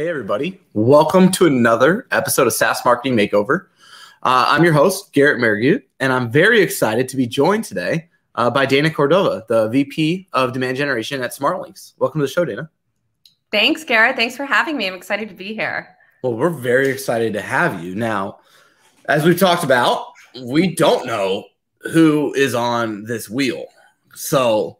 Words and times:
Hey, 0.00 0.08
everybody. 0.08 0.58
Welcome 0.72 1.30
to 1.32 1.44
another 1.44 2.06
episode 2.10 2.46
of 2.46 2.54
SaaS 2.54 2.82
Marketing 2.86 3.14
Makeover. 3.14 3.66
Uh, 4.22 4.46
I'm 4.48 4.64
your 4.64 4.72
host, 4.72 5.12
Garrett 5.12 5.38
Mehrguth, 5.38 5.82
and 6.00 6.10
I'm 6.10 6.30
very 6.30 6.62
excited 6.62 7.06
to 7.10 7.18
be 7.18 7.26
joined 7.26 7.64
today 7.64 8.08
uh, 8.34 8.48
by 8.48 8.64
Dana 8.64 8.88
Cordova, 8.88 9.44
the 9.50 9.68
VP 9.68 10.26
of 10.32 10.54
Demand 10.54 10.78
Generation 10.78 11.20
at 11.20 11.32
SmartLinks. 11.32 11.92
Welcome 11.98 12.22
to 12.22 12.26
the 12.26 12.32
show, 12.32 12.46
Dana. 12.46 12.70
Thanks, 13.52 13.84
Garrett. 13.84 14.16
Thanks 14.16 14.38
for 14.38 14.46
having 14.46 14.78
me. 14.78 14.86
I'm 14.86 14.94
excited 14.94 15.28
to 15.28 15.34
be 15.34 15.52
here. 15.52 15.94
Well, 16.22 16.32
we're 16.32 16.48
very 16.48 16.88
excited 16.88 17.34
to 17.34 17.42
have 17.42 17.84
you. 17.84 17.94
Now, 17.94 18.38
as 19.04 19.26
we've 19.26 19.38
talked 19.38 19.64
about, 19.64 20.06
we 20.44 20.74
don't 20.74 21.04
know 21.04 21.44
who 21.92 22.32
is 22.32 22.54
on 22.54 23.04
this 23.04 23.28
wheel. 23.28 23.66
So, 24.14 24.78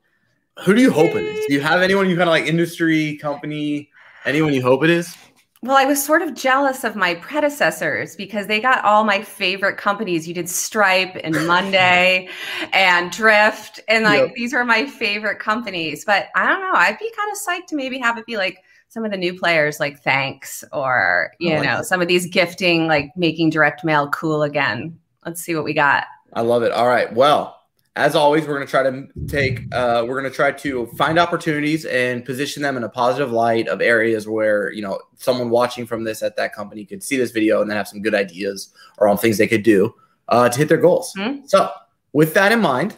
who 0.64 0.74
do 0.74 0.80
you 0.80 0.90
hope 0.90 1.14
it 1.14 1.24
is? 1.26 1.44
Do 1.44 1.52
you 1.52 1.60
have 1.60 1.82
anyone 1.82 2.08
you 2.08 2.16
kind 2.16 2.30
of 2.30 2.32
like 2.32 2.46
industry, 2.46 3.18
company, 3.18 3.89
anyone 4.24 4.52
you 4.52 4.62
hope 4.62 4.84
it 4.84 4.90
is? 4.90 5.16
Well, 5.62 5.76
I 5.76 5.84
was 5.84 6.02
sort 6.02 6.22
of 6.22 6.34
jealous 6.34 6.84
of 6.84 6.96
my 6.96 7.16
predecessors 7.16 8.16
because 8.16 8.46
they 8.46 8.60
got 8.60 8.82
all 8.82 9.04
my 9.04 9.20
favorite 9.20 9.76
companies. 9.76 10.26
You 10.26 10.32
did 10.32 10.48
Stripe 10.48 11.18
and 11.22 11.34
Monday 11.46 12.30
and 12.72 13.12
Drift, 13.12 13.78
and 13.86 14.04
like 14.04 14.20
yep. 14.20 14.34
these 14.34 14.54
are 14.54 14.64
my 14.64 14.86
favorite 14.86 15.38
companies. 15.38 16.06
But 16.06 16.28
I 16.34 16.46
don't 16.46 16.60
know. 16.60 16.72
I'd 16.72 16.98
be 16.98 17.12
kind 17.14 17.30
of 17.30 17.38
psyched 17.38 17.66
to 17.68 17.76
maybe 17.76 17.98
have 17.98 18.16
it 18.16 18.24
be 18.24 18.38
like 18.38 18.64
some 18.88 19.04
of 19.04 19.10
the 19.10 19.18
new 19.18 19.38
players 19.38 19.78
like 19.78 20.02
Thnks 20.02 20.64
or 20.72 21.32
you 21.38 21.60
know 21.62 21.82
some 21.82 22.00
of 22.00 22.08
these 22.08 22.26
gifting 22.26 22.86
like 22.88 23.10
making 23.14 23.50
direct 23.50 23.84
mail 23.84 24.08
cool 24.08 24.42
again. 24.42 24.98
Let's 25.26 25.42
see 25.42 25.54
what 25.54 25.64
we 25.64 25.74
got. 25.74 26.06
I 26.32 26.40
love 26.40 26.62
it. 26.62 26.72
All 26.72 26.88
right. 26.88 27.12
Well, 27.12 27.59
as 27.96 28.14
always, 28.14 28.46
we're 28.46 28.54
going 28.54 28.66
to 28.66 28.70
try 28.70 28.82
to 28.84 29.08
take, 29.26 29.62
uh, 29.74 30.04
we're 30.06 30.18
going 30.20 30.30
to 30.30 30.34
try 30.34 30.52
to 30.52 30.86
find 30.96 31.18
opportunities 31.18 31.84
and 31.84 32.24
position 32.24 32.62
them 32.62 32.76
in 32.76 32.84
a 32.84 32.88
positive 32.88 33.32
light 33.32 33.66
of 33.68 33.80
areas 33.80 34.28
where, 34.28 34.72
you 34.72 34.80
know, 34.80 35.00
someone 35.16 35.50
watching 35.50 35.86
from 35.86 36.04
this 36.04 36.22
at 36.22 36.36
that 36.36 36.54
company 36.54 36.84
could 36.84 37.02
see 37.02 37.16
this 37.16 37.32
video 37.32 37.60
and 37.60 37.68
then 37.68 37.76
have 37.76 37.88
some 37.88 38.00
good 38.00 38.14
ideas 38.14 38.72
or 38.98 39.08
on 39.08 39.16
things 39.16 39.38
they 39.38 39.48
could 39.48 39.64
do 39.64 39.92
uh, 40.28 40.48
to 40.48 40.56
hit 40.56 40.68
their 40.68 40.78
goals. 40.78 41.12
Mm-hmm. 41.18 41.46
So, 41.46 41.70
with 42.12 42.32
that 42.34 42.52
in 42.52 42.60
mind, 42.60 42.96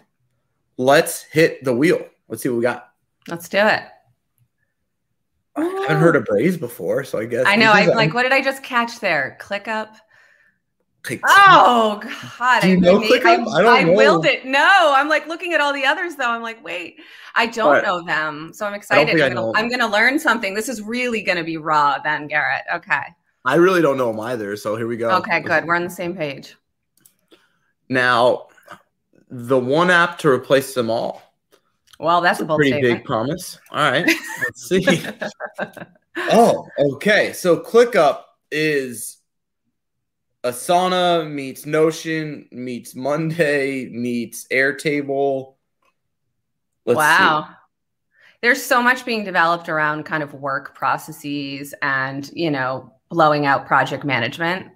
let's 0.76 1.22
hit 1.22 1.64
the 1.64 1.74
wheel. 1.74 2.06
Let's 2.28 2.42
see 2.42 2.48
what 2.50 2.56
we 2.56 2.62
got. 2.62 2.90
Let's 3.28 3.48
do 3.48 3.58
it. 3.58 3.82
I 5.54 5.62
haven't 5.62 5.98
heard 5.98 6.16
of 6.16 6.24
Braze 6.24 6.56
before, 6.56 7.04
so 7.04 7.18
I 7.18 7.26
guess 7.26 7.44
I 7.46 7.56
know. 7.56 7.72
I'm 7.72 7.88
like. 7.90 8.14
What 8.14 8.22
did 8.22 8.32
I 8.32 8.40
just 8.40 8.62
catch 8.62 9.00
there? 9.00 9.36
ClickUp. 11.02 11.20
Oh 11.24 12.00
God! 12.38 12.62
Do 12.62 12.68
you 12.68 12.76
I 12.76 12.80
know 12.80 13.00
ClickUp? 13.00 13.48
I, 13.48 13.62
I, 13.62 13.80
I 13.80 13.82
know. 13.82 13.92
willed 13.94 14.24
it. 14.24 14.44
No, 14.44 14.92
I'm 14.96 15.08
like 15.08 15.26
looking 15.26 15.52
at 15.52 15.60
all 15.60 15.72
the 15.72 15.84
others 15.84 16.14
though. 16.14 16.30
I'm 16.30 16.42
like, 16.42 16.62
wait, 16.62 17.00
I 17.34 17.46
don't 17.46 17.72
right. 17.72 17.84
know 17.84 18.02
them, 18.02 18.52
so 18.52 18.66
I'm 18.66 18.74
excited. 18.74 19.20
I'm 19.20 19.34
gonna, 19.34 19.52
I'm 19.52 19.68
gonna, 19.68 19.88
learn 19.88 20.18
something. 20.18 20.54
This 20.54 20.68
is 20.68 20.80
really 20.80 21.22
gonna 21.22 21.42
be 21.42 21.56
raw, 21.56 21.98
then, 22.02 22.28
Garrett. 22.28 22.62
Okay. 22.72 23.02
I 23.44 23.56
really 23.56 23.82
don't 23.82 23.96
know 23.96 24.12
them 24.12 24.20
either, 24.20 24.56
so 24.56 24.76
here 24.76 24.86
we 24.86 24.96
go. 24.96 25.10
Okay, 25.16 25.40
good. 25.40 25.64
We're 25.64 25.74
on 25.74 25.84
the 25.84 25.90
same 25.90 26.14
page. 26.14 26.56
Now, 27.88 28.46
the 29.28 29.58
one 29.58 29.90
app 29.90 30.18
to 30.18 30.28
replace 30.28 30.74
them 30.74 30.88
all. 30.88 31.22
Well, 31.98 32.20
that's, 32.20 32.38
that's 32.38 32.48
a, 32.48 32.54
pretty 32.54 32.70
statement. 32.70 32.98
big 32.98 33.04
promise. 33.04 33.58
All 33.72 33.90
right, 33.90 34.06
let's 34.06 34.68
see. 34.68 35.04
oh, 36.16 36.68
okay. 36.94 37.32
So 37.32 37.58
ClickUp 37.58 38.22
is 38.52 39.18
Asana 40.44 41.30
meets 41.30 41.66
Notion 41.66 42.48
meets 42.50 42.94
Monday 42.94 43.88
meets 43.88 44.46
Airtable. 44.48 45.54
Let's 46.84 46.96
wow. 46.96 47.46
See. 47.48 47.54
There's 48.42 48.62
so 48.62 48.82
much 48.82 49.04
being 49.04 49.24
developed 49.24 49.68
around 49.68 50.02
kind 50.02 50.22
of 50.22 50.34
work 50.34 50.74
processes 50.74 51.74
and, 51.80 52.28
you 52.34 52.50
know, 52.50 52.92
blowing 53.08 53.46
out 53.46 53.66
project 53.66 54.04
management 54.04 54.66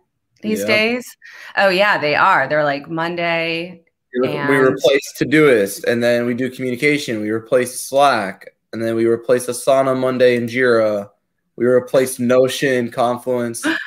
these 0.41 0.61
yep. 0.61 0.69
days. 0.69 1.17
Oh 1.57 1.69
yeah, 1.69 1.99
they 1.99 2.15
are. 2.15 2.47
They're 2.49 2.63
like 2.63 2.89
Monday. 2.89 3.83
And... 4.15 4.49
We 4.49 4.57
replace 4.57 5.13
Todoist 5.19 5.85
and 5.85 6.01
then 6.03 6.27
we 6.27 6.35
do 6.35 6.49
communication. 6.49 7.21
We 7.21 7.31
replace 7.31 7.81
Slack 7.81 8.55
and 8.73 8.81
then 8.81 8.95
we 8.95 9.07
replace 9.07 9.47
Asana, 9.47 9.99
Monday, 9.99 10.37
and 10.37 10.49
Jira. 10.49 11.11
We 11.57 11.65
replace 11.65 12.19
Notion, 12.19 12.91
Confluence. 12.91 13.65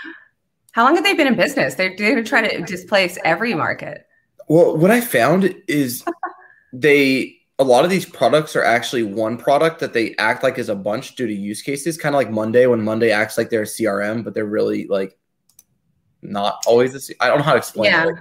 How 0.72 0.84
long 0.84 0.96
have 0.96 1.04
they 1.04 1.14
been 1.14 1.28
in 1.28 1.36
business? 1.36 1.76
They're, 1.76 1.96
they're 1.98 2.12
going 2.12 2.24
to 2.24 2.30
try 2.30 2.48
to 2.48 2.62
displace 2.64 3.18
every 3.24 3.54
market. 3.54 4.06
Well, 4.48 4.78
what 4.78 4.92
I 4.92 5.02
found 5.02 5.56
is 5.68 6.04
they 6.74 7.40
a 7.60 7.64
lot 7.64 7.84
of 7.84 7.90
these 7.90 8.06
products 8.06 8.56
are 8.56 8.64
actually 8.64 9.04
one 9.04 9.38
product 9.38 9.80
that 9.82 9.92
they 9.92 10.16
act 10.16 10.44
like 10.44 10.58
is 10.58 10.70
a 10.70 10.76
bunch 10.76 11.16
due 11.16 11.28
to 11.28 11.34
use 11.34 11.62
cases, 11.62 11.98
kind 11.98 12.16
of 12.16 12.18
like 12.18 12.32
Monday 12.32 12.66
when 12.68 12.82
Monday 12.82 13.12
acts 13.12 13.38
like 13.38 13.50
they're 13.50 13.64
a 13.64 13.66
CRM, 13.66 14.24
but 14.24 14.34
they're 14.34 14.46
really 14.46 14.88
like 14.88 15.18
not 16.22 16.64
always 16.66 16.94
the. 16.94 17.16
I 17.20 17.28
don't 17.28 17.40
know 17.40 17.44
how 17.44 17.52
to 17.52 17.58
explain 17.58 17.92
yeah. 17.92 18.08
it. 18.08 18.16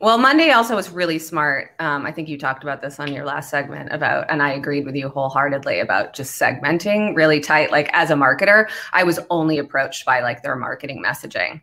Well, 0.00 0.18
Monday 0.18 0.50
also 0.50 0.74
was 0.74 0.90
really 0.90 1.20
smart. 1.20 1.76
Um, 1.78 2.04
I 2.04 2.10
think 2.10 2.28
you 2.28 2.36
talked 2.36 2.64
about 2.64 2.82
this 2.82 2.98
on 2.98 3.12
your 3.12 3.24
last 3.24 3.50
segment 3.50 3.92
about, 3.92 4.28
and 4.28 4.42
I 4.42 4.50
agreed 4.50 4.84
with 4.84 4.96
you 4.96 5.08
wholeheartedly 5.08 5.78
about 5.78 6.12
just 6.12 6.40
segmenting 6.40 7.14
really 7.14 7.38
tight. 7.38 7.70
Like 7.70 7.88
as 7.92 8.10
a 8.10 8.14
marketer, 8.14 8.68
I 8.92 9.04
was 9.04 9.20
only 9.30 9.58
approached 9.58 10.04
by 10.04 10.20
like 10.20 10.42
their 10.42 10.56
marketing 10.56 11.04
messaging. 11.06 11.60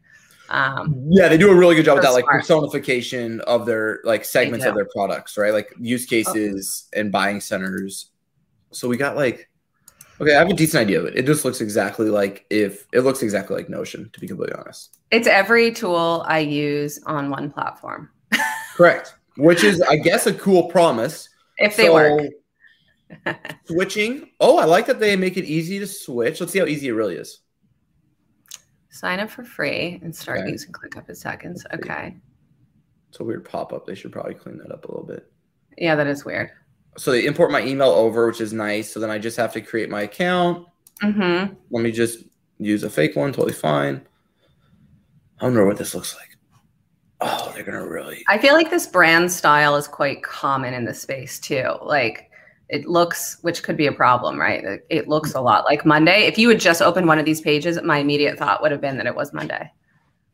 Um, 0.50 1.08
yeah, 1.10 1.30
they 1.30 1.38
do 1.38 1.52
a 1.52 1.56
really 1.56 1.76
good 1.76 1.86
job 1.86 1.96
with 1.96 2.04
that, 2.04 2.12
like 2.12 2.26
personification 2.26 3.40
of 3.42 3.66
their 3.66 4.00
like 4.04 4.26
segments 4.26 4.66
of 4.66 4.74
their 4.74 4.88
products, 4.94 5.38
right? 5.38 5.54
Like 5.54 5.74
use 5.80 6.06
cases 6.06 6.90
oh. 6.96 7.00
and 7.00 7.12
buying 7.12 7.40
centers. 7.40 8.10
So 8.72 8.88
we 8.88 8.98
got 8.98 9.16
like, 9.16 9.48
okay, 10.20 10.36
I 10.36 10.40
have 10.40 10.50
a 10.50 10.54
decent 10.54 10.82
idea 10.82 11.00
of 11.00 11.06
it. 11.06 11.16
It 11.16 11.28
just 11.28 11.46
looks 11.46 11.62
exactly 11.62 12.10
like 12.10 12.46
if 12.50 12.88
it 12.94 13.02
looks 13.02 13.22
exactly 13.22 13.56
like 13.56 13.70
Notion, 13.70 14.10
to 14.12 14.20
be 14.20 14.28
completely 14.28 14.56
honest. 14.56 14.98
It's 15.12 15.28
every 15.28 15.72
tool 15.72 16.24
I 16.28 16.40
use 16.40 17.00
on 17.06 17.30
one 17.30 17.52
platform. 17.52 18.10
Correct. 18.76 19.14
Which 19.38 19.64
is, 19.64 19.82
I 19.82 19.98
guess, 19.98 20.26
a 20.26 20.34
cool 20.34 20.64
promise. 20.64 21.30
If 21.60 21.78
they 21.78 21.86
so, 21.86 21.94
work. 21.94 22.22
switching. 23.66 24.30
Oh, 24.40 24.58
I 24.58 24.66
like 24.66 24.88
that 24.88 25.00
they 25.00 25.16
make 25.16 25.38
it 25.38 25.46
easy 25.46 25.78
to 25.80 25.88
switch. 25.88 26.40
Let's 26.40 26.54
see 26.54 26.60
how 26.60 26.66
easy 26.66 26.88
it 26.88 26.94
really 26.94 27.16
is. 27.16 27.40
Sign 28.90 29.20
up 29.20 29.30
for 29.30 29.44
free 29.44 30.00
and 30.04 30.16
start 30.16 30.40
okay. 30.40 30.52
using 30.52 30.72
ClickUp 30.72 31.10
in 31.10 31.16
seconds. 31.16 31.66
Okay. 31.74 32.16
It's 33.10 33.20
a 33.20 33.24
weird 33.24 33.46
pop 33.46 33.72
up. 33.74 33.86
They 33.86 33.96
should 33.96 34.12
probably 34.12 34.34
clean 34.34 34.58
that 34.58 34.72
up 34.72 34.86
a 34.86 34.88
little 34.88 35.06
bit. 35.06 35.32
Yeah, 35.78 35.96
that 35.96 36.08
is 36.08 36.26
weird. 36.26 36.52
So 36.98 37.12
they 37.12 37.26
import 37.26 37.52
my 37.52 37.62
email 37.62 37.90
over, 37.90 38.28
which 38.28 38.42
is 38.42 38.52
nice. 38.52 38.92
So 38.92 39.00
then 39.00 39.10
I 39.10 39.20
just 39.20 39.38
have 39.38 39.54
to 39.54 39.62
create 39.62 39.90
my 39.90 40.02
account. 40.02 40.68
Mm-hmm. 41.04 41.54
Let 41.70 41.84
me 41.84 41.92
just 41.92 42.24
use 42.58 42.84
a 42.84 42.90
fake 42.90 43.16
one. 43.16 43.32
Totally 43.32 43.54
fine. 43.54 44.06
I 45.40 45.46
wonder 45.46 45.66
what 45.66 45.78
this 45.78 45.96
looks 45.96 46.16
like. 46.16 46.30
Oh, 47.22 47.52
they're 47.54 47.64
gonna 47.64 47.88
really. 47.88 48.24
I 48.28 48.38
feel 48.38 48.54
like 48.54 48.70
this 48.70 48.88
brand 48.88 49.32
style 49.32 49.76
is 49.76 49.88
quite 49.88 50.24
common 50.24 50.74
in 50.74 50.86
the 50.86 50.94
space 50.94 51.40
too. 51.40 51.76
Like 51.82 52.29
it 52.70 52.88
looks, 52.88 53.38
which 53.42 53.64
could 53.64 53.76
be 53.76 53.88
a 53.88 53.92
problem, 53.92 54.40
right? 54.40 54.64
It, 54.64 54.86
it 54.90 55.08
looks 55.08 55.34
a 55.34 55.42
lot 55.42 55.66
like 55.66 55.86
Monday. 55.86 56.28
If 56.28 56.38
you 56.38 56.50
had 56.50 56.60
just 56.60 56.82
opened 56.82 57.08
one 57.08 57.18
of 57.18 57.26
these 57.26 57.42
pages, 57.42 57.82
my 57.84 57.98
immediate 57.98 58.38
thought 58.38 58.62
would 58.62 58.72
have 58.72 58.82
been 58.82 58.98
that 58.98 59.08
it 59.08 59.16
was 59.16 59.34
Monday. 59.34 59.72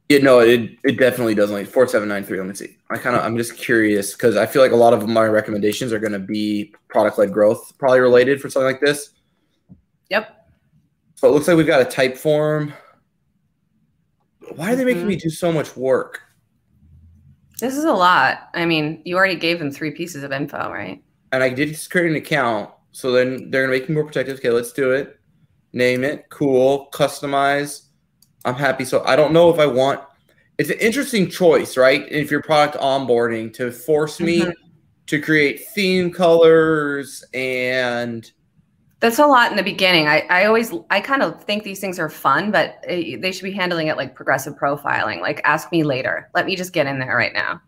Yeah, 0.10 0.20
no, 0.20 0.40
it 0.40 0.70
it 0.84 1.00
definitely 1.00 1.34
doesn't. 1.34 1.56
Like 1.56 1.66
four 1.66 1.88
seven 1.88 2.08
nine 2.08 2.24
three. 2.24 2.38
Let 2.38 2.48
me 2.48 2.54
see. 2.54 2.78
I 2.92 2.98
kind 2.98 3.16
of 3.16 3.24
I'm 3.24 3.38
just 3.38 3.58
curious 3.58 4.14
because 4.14 4.36
I 4.36 4.46
feel 4.46 4.62
like 4.62 4.72
a 4.72 4.76
lot 4.76 4.94
of 4.94 5.08
my 5.08 5.26
recommendations 5.26 5.92
are 5.92 6.00
going 6.00 6.12
to 6.12 6.20
be 6.20 6.76
product 6.90 7.18
led 7.18 7.34
growth, 7.34 7.76
probably 7.80 8.02
related 8.02 8.40
for 8.40 8.48
something 8.50 8.68
like 8.68 8.82
this. 8.82 9.12
Yep. 10.10 10.48
So 11.16 11.28
it 11.28 11.32
looks 11.32 11.48
like 11.48 11.58
we've 11.58 11.66
got 11.66 11.82
a 11.82 11.86
type 11.86 12.18
form. 12.18 12.72
Why 14.56 14.74
are 14.74 14.76
they 14.76 14.86
making 14.86 15.02
mm-hmm. 15.02 15.10
me 15.10 15.16
do 15.16 15.30
so 15.30 15.52
much 15.52 15.76
work? 15.76 16.22
This 17.60 17.76
is 17.76 17.86
a 17.86 17.94
lot. 17.94 18.50
I 18.54 18.66
mean, 18.66 19.02
you 19.06 19.16
already 19.16 19.38
gave 19.38 19.58
them 19.58 19.72
three 19.72 19.92
pieces 19.92 20.24
of 20.24 20.32
info, 20.32 20.70
right? 20.70 21.02
And 21.32 21.44
I 21.44 21.50
did 21.50 21.78
create 21.90 22.10
an 22.10 22.16
account. 22.16 22.70
So 22.92 23.12
then 23.12 23.52
they're 23.52 23.64
gonna 23.64 23.78
make 23.78 23.90
me 23.90 23.96
more 23.96 24.06
protective. 24.06 24.40
Okay, 24.40 24.50
let's 24.50 24.72
do 24.72 24.92
it. 24.92 25.20
Name 25.74 26.04
it. 26.04 26.30
Cool. 26.30 26.90
Customize. 26.94 27.88
I'm 28.46 28.56
happy. 28.56 28.86
So 28.86 29.04
I 29.06 29.16
don't 29.16 29.34
know 29.34 29.50
if 29.50 29.60
I 29.60 29.66
want. 29.66 30.02
It's 30.58 30.70
an 30.70 30.80
interesting 30.80 31.30
choice, 31.30 31.76
right? 31.76 32.10
If 32.10 32.32
you're 32.32 32.42
product 32.42 32.78
onboarding 32.78 33.54
to 33.56 33.72
force 33.72 34.22
me 34.22 34.42
mm-hmm. 34.42 34.52
to 35.08 35.22
create 35.22 35.68
theme 35.74 36.12
colors 36.12 37.24
and. 37.34 38.32
That's 39.02 39.20
a 39.20 39.28
lot 39.28 39.52
in 39.52 39.58
the 39.58 39.64
beginning. 39.64 40.08
I, 40.08 40.22
I 40.30 40.46
always, 40.46 40.72
I 40.90 41.02
kind 41.02 41.22
of 41.22 41.44
think 41.44 41.64
these 41.64 41.82
things 41.82 42.00
are 42.00 42.10
fun, 42.10 42.50
but 42.50 42.78
they 42.88 43.32
should 43.34 43.44
be 43.44 43.52
handling 43.52 43.88
it 43.88 43.98
like 43.98 44.16
progressive 44.16 44.56
profiling. 44.56 45.20
Like, 45.20 45.42
ask 45.44 45.70
me 45.72 45.84
later. 45.84 46.30
Let 46.34 46.46
me 46.46 46.56
just 46.56 46.72
get 46.72 46.88
in 46.88 47.00
there 47.00 47.18
right 47.18 47.34
now 47.34 47.62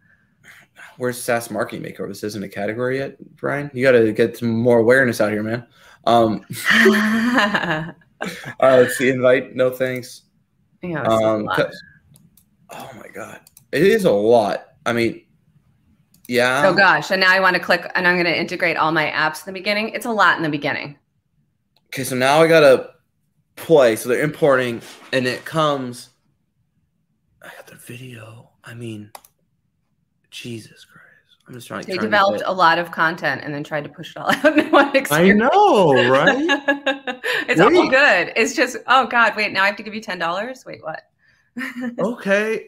where's 0.98 1.22
SaaS 1.22 1.50
marketing 1.50 1.84
makeover? 1.84 2.08
This 2.08 2.24
isn't 2.24 2.44
a 2.44 2.50
category 2.50 2.98
yet, 2.98 3.18
Brian. 3.36 3.72
You 3.74 3.84
got 3.84 3.92
to 3.94 4.12
get 4.12 4.38
some 4.38 4.50
more 4.50 4.80
awareness 4.80 5.22
out 5.22 5.32
here, 5.32 5.44
man. 5.44 5.66
Um, 6.06 6.46
right, 6.86 7.94
let's 8.62 8.98
see. 8.98 9.10
Invite. 9.10 9.56
No 9.56 9.70
thanks. 9.70 10.24
Yeah. 10.82 11.04
Um, 11.04 11.50
oh 12.70 12.92
my 12.96 13.08
god, 13.14 13.42
it 13.72 13.84
is 13.84 14.06
a 14.06 14.12
lot. 14.12 14.68
I 14.86 14.94
mean, 14.94 15.24
yeah. 16.28 16.64
Oh 16.66 16.74
gosh, 16.74 17.12
and 17.12 17.22
now 17.22 17.32
I 17.32 17.40
want 17.40 17.56
to 17.56 17.62
click, 17.62 17.90
and 17.96 18.08
I'm 18.08 18.16
going 18.16 18.26
to 18.26 18.38
integrate 18.38 18.78
all 18.78 18.92
my 18.92 19.06
apps 19.06 19.46
in 19.46 19.54
the 19.54 19.60
beginning. 19.60 19.90
It's 19.90 20.06
a 20.06 20.12
lot 20.12 20.38
in 20.38 20.44
the 20.44 20.50
beginning. 20.50 20.98
Okay, 21.88 22.04
so 22.04 22.16
now 22.16 22.42
I 22.42 22.48
gotta 22.48 22.92
play. 23.56 23.96
So 23.96 24.10
they're 24.10 24.24
importing, 24.24 24.82
and 25.12 25.26
it 25.26 25.46
comes. 25.46 26.10
I 27.42 27.48
got 27.56 27.68
the 27.68 27.76
video. 27.76 28.52
I 28.64 28.74
mean, 28.74 29.12
Jesus 30.32 30.86
Christ. 30.86 31.08
I'm 31.48 31.54
just 31.54 31.68
trying. 31.68 31.86
They 31.86 31.96
trying 31.96 32.06
developed 32.06 32.40
to 32.40 32.50
a 32.50 32.52
lot 32.52 32.78
of 32.78 32.92
content 32.92 33.42
and 33.44 33.54
then 33.54 33.64
tried 33.64 33.86
to 33.86 33.90
push 33.90 34.12
it 34.12 34.18
all 34.18 34.32
out 34.32 34.60
in 34.60 34.70
one 34.72 34.92
I 35.12 35.32
know, 35.32 36.10
right? 36.10 36.36
it's 37.48 37.62
all 37.62 37.90
good. 37.90 38.34
It's 38.36 38.54
just, 38.56 38.78
oh 38.88 39.08
God, 39.08 39.34
wait, 39.38 39.54
now 39.54 39.64
I 39.64 39.68
have 39.68 39.78
to 39.78 39.84
give 39.84 39.96
you 39.96 40.02
ten 40.02 40.20
dollars? 40.20 40.66
Wait, 40.66 40.84
what? 40.84 41.04
okay. 42.00 42.68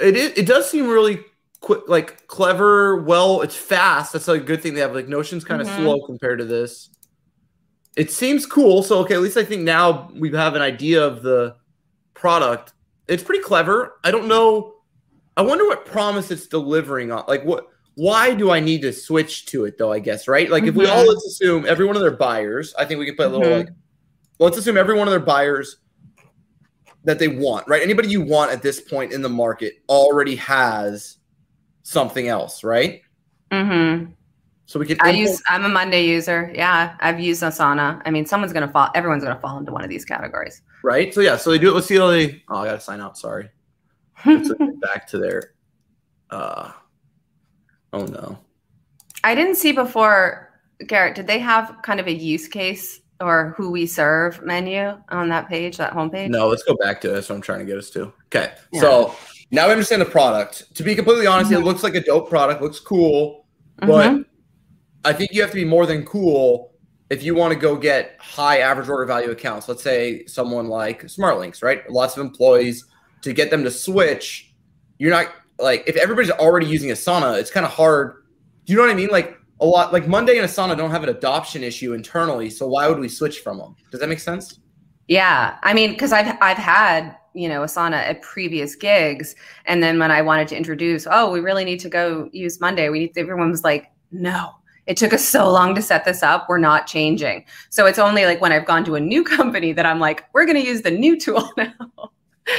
It 0.00 0.16
is, 0.16 0.32
it 0.36 0.46
does 0.46 0.68
seem 0.68 0.88
really 0.88 1.20
quick, 1.60 1.82
like 1.86 2.26
clever. 2.26 2.96
Well, 3.02 3.42
it's 3.42 3.54
fast. 3.54 4.12
That's 4.12 4.28
a 4.28 4.38
good 4.38 4.62
thing 4.62 4.74
they 4.74 4.80
have. 4.80 4.94
Like 4.94 5.08
Notion's 5.08 5.44
kind 5.44 5.60
of 5.60 5.68
Mhm. 5.68 5.76
slow 5.76 6.06
compared 6.06 6.38
to 6.40 6.44
this. 6.44 6.90
It 7.96 8.10
seems 8.10 8.46
cool. 8.46 8.82
So 8.82 8.98
okay, 9.00 9.14
at 9.14 9.20
least 9.20 9.36
I 9.36 9.44
think 9.44 9.62
now 9.62 10.10
we 10.14 10.30
have 10.32 10.56
an 10.56 10.62
idea 10.62 11.06
of 11.06 11.22
the 11.22 11.56
product. 12.14 12.72
It's 13.06 13.22
pretty 13.22 13.42
clever. 13.42 13.98
I 14.02 14.10
don't 14.10 14.26
know. 14.26 14.74
I 15.40 15.42
wonder 15.42 15.66
what 15.66 15.86
promise 15.86 16.30
it's 16.30 16.46
delivering 16.46 17.10
on. 17.10 17.24
Like 17.26 17.42
what? 17.44 17.64
Why 17.94 18.34
do 18.34 18.50
I 18.50 18.60
need 18.60 18.82
to 18.82 18.92
switch 18.92 19.46
to 19.46 19.64
it 19.64 19.78
though? 19.78 19.90
I 19.90 19.98
guess 19.98 20.28
right. 20.28 20.50
Like 20.50 20.64
if 20.64 20.74
we 20.74 20.84
all 20.86 21.02
Mhm. 21.02 21.08
let's 21.08 21.24
assume 21.24 21.64
every 21.66 21.86
one 21.86 21.96
of 21.96 22.02
their 22.02 22.10
buyers. 22.10 22.74
I 22.78 22.84
think 22.84 23.00
we 23.00 23.06
can 23.06 23.16
put 23.16 23.26
a 23.26 23.30
little 23.30 23.46
Mhm. 23.46 23.56
like. 23.60 23.68
Let's 24.38 24.58
assume 24.58 24.76
every 24.76 24.94
one 24.98 25.08
of 25.08 25.12
their 25.12 25.18
buyers 25.20 25.78
that 27.04 27.18
they 27.18 27.28
want, 27.28 27.66
right? 27.68 27.82
Anybody 27.82 28.08
you 28.08 28.20
want 28.20 28.50
at 28.52 28.60
this 28.60 28.82
point 28.82 29.12
in 29.12 29.22
the 29.22 29.28
market 29.30 29.76
already 29.88 30.36
has 30.36 31.16
something 31.84 32.28
else, 32.28 32.62
right? 32.62 33.00
Mm-hmm. 33.50 34.12
So 34.66 34.78
we 34.78 34.84
can 34.86 34.98
I 35.00 35.08
import- 35.10 35.28
use. 35.30 35.42
I'm 35.48 35.64
a 35.64 35.68
Monday 35.70 36.04
user. 36.06 36.52
Yeah, 36.54 36.96
I've 37.00 37.18
used 37.18 37.42
Asana. 37.42 38.02
I 38.04 38.10
mean, 38.10 38.26
someone's 38.26 38.52
gonna 38.52 38.70
fall. 38.70 38.88
Everyone's 38.94 39.24
gonna 39.24 39.40
fall 39.40 39.56
into 39.58 39.72
one 39.72 39.84
of 39.84 39.88
these 39.88 40.04
categories. 40.04 40.60
right. 40.84 41.12
So 41.14 41.22
yeah, 41.22 41.36
so 41.38 41.50
they 41.50 41.58
do 41.58 41.70
it. 41.70 41.74
Let's 41.74 41.86
see 41.86 41.96
how 41.96 42.08
they. 42.08 42.42
Oh, 42.50 42.58
I 42.58 42.66
gotta 42.66 42.80
sign 42.80 43.00
out. 43.00 43.16
Sorry. 43.16 43.48
Back 44.80 45.06
to 45.08 45.18
their. 45.18 45.54
Uh, 46.30 46.72
oh 47.92 48.04
no. 48.06 48.38
I 49.24 49.34
didn't 49.34 49.56
see 49.56 49.72
before, 49.72 50.50
Garrett. 50.86 51.14
Did 51.14 51.26
they 51.26 51.38
have 51.38 51.76
kind 51.82 52.00
of 52.00 52.06
a 52.06 52.12
use 52.12 52.48
case 52.48 53.00
or 53.20 53.54
who 53.56 53.70
we 53.70 53.86
serve 53.86 54.42
menu 54.42 54.96
on 55.10 55.28
that 55.28 55.48
page, 55.48 55.76
that 55.76 55.92
homepage? 55.92 56.30
No, 56.30 56.48
let's 56.48 56.62
go 56.62 56.74
back 56.76 57.00
to 57.02 57.10
it. 57.10 57.14
That's 57.14 57.28
what 57.28 57.36
I'm 57.36 57.42
trying 57.42 57.58
to 57.58 57.64
get 57.66 57.76
us 57.76 57.90
to. 57.90 58.12
Okay. 58.26 58.52
Yeah. 58.72 58.80
So 58.80 59.14
now 59.50 59.66
we 59.66 59.72
understand 59.72 60.00
the 60.00 60.06
product. 60.06 60.74
To 60.76 60.82
be 60.82 60.94
completely 60.94 61.26
honest, 61.26 61.52
it 61.52 61.58
Mhm. 61.58 61.64
looks 61.64 61.82
like 61.82 61.94
a 61.94 62.00
dope 62.00 62.30
product, 62.30 62.62
looks 62.62 62.80
cool, 62.80 63.46
but 63.76 64.10
Mhm. 64.10 64.24
I 65.04 65.12
think 65.12 65.32
you 65.32 65.42
have 65.42 65.50
to 65.50 65.56
be 65.56 65.64
more 65.64 65.84
than 65.86 66.04
cool 66.06 66.72
if 67.10 67.22
you 67.22 67.34
want 67.34 67.52
to 67.52 67.58
go 67.58 67.76
get 67.76 68.16
high 68.20 68.58
average 68.58 68.88
order 68.88 69.04
value 69.04 69.30
accounts. 69.30 69.68
Let's 69.68 69.82
say 69.82 70.24
someone 70.26 70.68
like 70.68 71.02
SmartLinks, 71.04 71.62
right? 71.62 71.90
Lots 71.90 72.16
of 72.16 72.24
employees 72.24 72.86
to 73.22 73.32
get 73.32 73.50
them 73.50 73.64
to 73.64 73.70
switch. 73.70 74.49
You're 75.00 75.10
not 75.10 75.32
like 75.58 75.82
if 75.86 75.96
everybody's 75.96 76.30
already 76.30 76.66
using 76.66 76.90
Asana, 76.90 77.38
it's 77.40 77.50
kind 77.50 77.64
of 77.64 77.72
hard. 77.72 78.22
You 78.66 78.76
know 78.76 78.82
what 78.82 78.90
I 78.90 78.94
mean? 78.94 79.08
Like 79.08 79.34
a 79.58 79.64
lot 79.64 79.94
like 79.94 80.06
Monday 80.06 80.36
and 80.36 80.46
Asana 80.46 80.76
don't 80.76 80.90
have 80.90 81.02
an 81.02 81.08
adoption 81.08 81.64
issue 81.64 81.94
internally, 81.94 82.50
so 82.50 82.68
why 82.68 82.86
would 82.86 82.98
we 82.98 83.08
switch 83.08 83.40
from 83.40 83.56
them? 83.56 83.74
Does 83.90 84.00
that 84.00 84.10
make 84.10 84.20
sense? 84.20 84.60
Yeah, 85.08 85.56
I 85.62 85.72
mean, 85.72 85.92
because 85.92 86.12
I've 86.12 86.36
I've 86.42 86.58
had 86.58 87.16
you 87.32 87.48
know 87.48 87.62
Asana 87.62 87.94
at 87.94 88.20
previous 88.20 88.74
gigs, 88.74 89.34
and 89.64 89.82
then 89.82 89.98
when 89.98 90.10
I 90.10 90.20
wanted 90.20 90.48
to 90.48 90.56
introduce, 90.56 91.06
oh, 91.10 91.30
we 91.30 91.40
really 91.40 91.64
need 91.64 91.80
to 91.80 91.88
go 91.88 92.28
use 92.32 92.60
Monday. 92.60 92.90
We 92.90 92.98
need. 92.98 93.16
Everyone 93.16 93.50
was 93.50 93.64
like, 93.64 93.90
no. 94.12 94.50
It 94.86 94.98
took 94.98 95.14
us 95.14 95.26
so 95.26 95.50
long 95.50 95.74
to 95.76 95.82
set 95.82 96.04
this 96.04 96.22
up. 96.22 96.46
We're 96.46 96.58
not 96.58 96.86
changing. 96.86 97.46
So 97.70 97.86
it's 97.86 97.98
only 97.98 98.26
like 98.26 98.42
when 98.42 98.52
I've 98.52 98.66
gone 98.66 98.84
to 98.84 98.96
a 98.96 99.00
new 99.00 99.24
company 99.36 99.72
that 99.72 99.86
I'm 99.86 99.98
like, 99.98 100.24
we're 100.34 100.44
going 100.44 100.60
to 100.60 100.66
use 100.66 100.82
the 100.82 100.90
new 100.90 101.18
tool 101.18 101.50
now. 101.56 102.10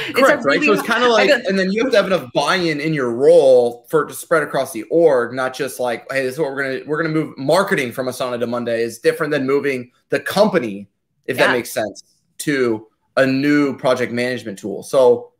It's 0.08 0.18
a 0.18 0.22
Correct, 0.22 0.44
right? 0.44 0.62
So 0.62 0.72
it's 0.72 0.82
kind 0.82 1.04
of 1.04 1.10
like, 1.10 1.30
I 1.30 1.40
and 1.48 1.58
then 1.58 1.70
you 1.72 1.82
have 1.82 1.92
to 1.92 1.96
have 1.96 2.06
enough 2.06 2.32
buy-in 2.32 2.80
in 2.80 2.94
your 2.94 3.10
role 3.10 3.86
for 3.88 4.02
it 4.02 4.08
to 4.08 4.14
spread 4.14 4.42
across 4.42 4.72
the 4.72 4.82
org, 4.84 5.32
not 5.32 5.54
just 5.54 5.80
like, 5.80 6.10
hey, 6.10 6.24
this 6.24 6.34
is 6.34 6.40
what 6.40 6.50
we're 6.52 6.62
gonna 6.62 6.80
we're 6.86 7.02
gonna 7.02 7.14
move 7.14 7.36
marketing 7.38 7.92
from 7.92 8.06
Asana 8.06 8.38
to 8.40 8.46
Monday 8.46 8.82
is 8.82 8.98
different 8.98 9.30
than 9.30 9.46
moving 9.46 9.90
the 10.08 10.20
company, 10.20 10.88
if 11.26 11.36
that 11.36 11.50
makes 11.50 11.70
sense, 11.70 12.02
to 12.38 12.86
a 13.16 13.26
new 13.26 13.76
project 13.76 14.12
management 14.12 14.58
tool. 14.58 14.82
So 14.82 15.32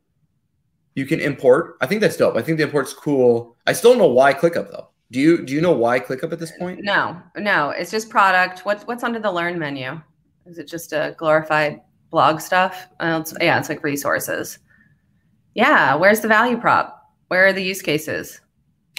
you 0.94 1.06
can 1.06 1.20
import. 1.20 1.76
I 1.80 1.86
think 1.86 2.00
that's 2.00 2.16
dope. 2.16 2.36
I 2.36 2.42
think 2.42 2.58
the 2.58 2.64
import's 2.64 2.92
cool. 2.92 3.56
I 3.66 3.72
still 3.72 3.92
don't 3.92 3.98
know 3.98 4.08
why 4.08 4.34
ClickUp 4.34 4.70
though. 4.70 4.88
Do 5.10 5.20
you 5.20 5.44
do 5.44 5.52
you 5.52 5.60
know 5.60 5.72
why 5.72 6.00
ClickUp 6.00 6.32
at 6.32 6.38
this 6.38 6.52
point? 6.58 6.80
No, 6.82 7.20
no, 7.36 7.70
it's 7.70 7.90
just 7.90 8.08
product. 8.10 8.64
What's 8.64 8.84
what's 8.84 9.02
under 9.02 9.18
the 9.18 9.30
learn 9.30 9.58
menu? 9.58 10.00
Is 10.46 10.58
it 10.58 10.66
just 10.66 10.92
a 10.92 11.14
glorified 11.18 11.80
blog 12.12 12.40
stuff? 12.40 12.86
Uh, 13.00 13.18
it's, 13.20 13.34
yeah, 13.40 13.58
it's 13.58 13.68
like 13.68 13.82
resources. 13.82 14.58
Yeah, 15.54 15.96
where's 15.96 16.20
the 16.20 16.28
value 16.28 16.56
prop? 16.58 16.96
Where 17.28 17.46
are 17.46 17.52
the 17.52 17.62
use 17.64 17.82
cases? 17.82 18.40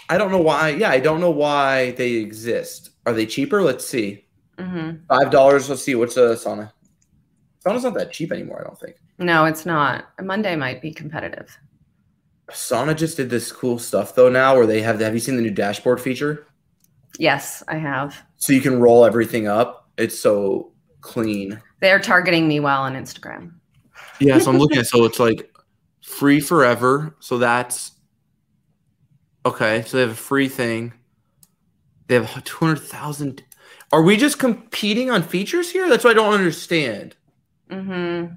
I 0.09 0.17
don't 0.17 0.31
know 0.31 0.41
why. 0.41 0.69
Yeah, 0.71 0.89
I 0.89 0.99
don't 0.99 1.21
know 1.21 1.31
why 1.31 1.91
they 1.91 2.13
exist. 2.13 2.89
Are 3.05 3.13
they 3.13 3.25
cheaper? 3.25 3.61
Let's 3.61 3.87
see. 3.87 4.25
hmm 4.59 4.91
Five 5.07 5.31
dollars. 5.31 5.69
Let's 5.69 5.83
see. 5.83 5.95
What's 5.95 6.17
Asana? 6.17 6.73
Sauna's 7.65 7.83
not 7.83 7.93
that 7.93 8.11
cheap 8.11 8.33
anymore. 8.33 8.59
I 8.59 8.63
don't 8.65 8.77
think. 8.79 8.97
No, 9.19 9.45
it's 9.45 9.65
not. 9.65 10.09
Monday 10.21 10.55
might 10.57 10.81
be 10.81 10.91
competitive. 10.91 11.57
Sauna 12.51 12.95
just 12.95 13.15
did 13.15 13.29
this 13.29 13.51
cool 13.51 13.79
stuff 13.79 14.15
though 14.15 14.29
now, 14.29 14.55
where 14.57 14.65
they 14.67 14.81
have. 14.81 14.99
The, 14.99 15.05
Have 15.05 15.13
you 15.13 15.19
seen 15.21 15.37
the 15.37 15.41
new 15.41 15.51
dashboard 15.51 16.01
feature? 16.01 16.45
Yes, 17.19 17.63
I 17.67 17.77
have. 17.77 18.21
So 18.37 18.51
you 18.53 18.59
can 18.61 18.79
roll 18.79 19.05
everything 19.05 19.47
up. 19.47 19.87
It's 19.97 20.19
so 20.19 20.72
clean. 21.03 21.61
They're 21.81 21.99
targeting 21.99 22.47
me 22.47 22.59
well 22.59 22.81
on 22.81 22.95
Instagram. 22.95 23.53
Yeah. 24.19 24.39
So 24.39 24.49
I'm 24.49 24.57
looking 24.57 24.79
at. 24.79 24.87
So 24.87 25.05
it's 25.05 25.19
like 25.19 25.53
free 26.01 26.39
forever. 26.39 27.15
So 27.19 27.37
that's 27.37 27.91
okay. 29.45 29.83
So 29.83 29.97
they 29.97 30.01
have 30.01 30.11
a 30.11 30.15
free 30.15 30.49
thing. 30.49 30.93
They 32.07 32.15
have 32.15 32.43
two 32.43 32.65
hundred 32.65 32.79
thousand. 32.79 33.43
Are 33.91 34.01
we 34.01 34.17
just 34.17 34.39
competing 34.39 35.11
on 35.11 35.21
features 35.21 35.71
here? 35.71 35.87
That's 35.87 36.03
what 36.03 36.11
I 36.11 36.13
don't 36.15 36.33
understand. 36.33 37.15
Mm-hmm. 37.69 38.33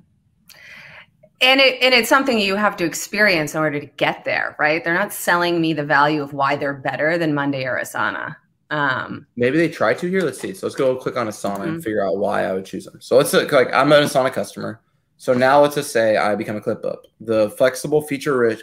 And 1.42 1.60
it 1.60 1.82
and 1.82 1.94
it's 1.94 2.08
something 2.08 2.38
you 2.38 2.56
have 2.56 2.76
to 2.78 2.84
experience 2.84 3.54
in 3.54 3.60
order 3.60 3.80
to 3.80 3.86
get 3.86 4.24
there, 4.24 4.56
right? 4.58 4.82
They're 4.82 4.94
not 4.94 5.12
selling 5.12 5.60
me 5.60 5.72
the 5.72 5.84
value 5.84 6.22
of 6.22 6.32
why 6.32 6.56
they're 6.56 6.74
better 6.74 7.16
than 7.18 7.34
Monday 7.34 7.64
or 7.64 7.78
Asana. 7.78 8.36
Um, 8.70 9.26
Maybe 9.36 9.58
they 9.58 9.68
try 9.68 9.94
to 9.94 10.08
here. 10.10 10.22
Let's 10.22 10.40
see. 10.40 10.52
So 10.54 10.66
let's 10.66 10.74
go 10.76 10.96
click 10.96 11.16
on 11.16 11.28
Asana 11.28 11.62
and 11.62 11.78
Mhm. 11.78 11.84
figure 11.84 12.04
out 12.04 12.18
why 12.18 12.44
I 12.44 12.52
would 12.52 12.64
choose 12.64 12.84
them. 12.84 13.00
So 13.00 13.16
let's 13.16 13.32
look 13.32 13.52
like 13.52 13.72
I'm 13.72 13.92
an 13.92 14.02
Asana 14.02 14.32
customer. 14.32 14.80
So 15.18 15.32
now 15.32 15.62
let's 15.62 15.76
just 15.76 15.92
say 15.92 16.16
I 16.16 16.34
become 16.34 16.56
a 16.56 16.60
ClickUp. 16.60 16.96
The 17.20 17.50
flexible, 17.50 18.02
feature 18.02 18.36
rich. 18.36 18.62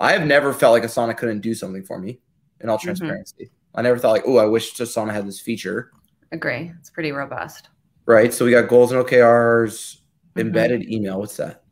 I 0.00 0.12
have 0.12 0.26
never 0.26 0.52
felt 0.52 0.72
like 0.72 0.82
Asana 0.82 1.16
couldn't 1.16 1.40
do 1.40 1.54
something 1.54 1.84
for 1.84 1.98
me. 1.98 2.20
In 2.60 2.68
all 2.68 2.78
Mhm. 2.78 2.82
transparency, 2.82 3.50
I 3.74 3.82
never 3.82 3.98
thought 3.98 4.10
like, 4.12 4.24
oh, 4.26 4.38
I 4.38 4.46
wish 4.46 4.74
Asana 4.74 5.12
had 5.12 5.26
this 5.26 5.40
feature. 5.40 5.90
agree. 6.30 6.70
It's 6.78 6.90
pretty 6.90 7.10
robust. 7.10 7.70
Right. 8.04 8.34
So 8.34 8.44
we 8.44 8.50
got 8.50 8.68
goals 8.68 8.92
and 8.92 9.00
OKRs, 9.00 10.02
Mhm. 10.36 10.40
embedded 10.42 10.90
email. 10.92 11.20
What's 11.20 11.38
that? 11.38 11.62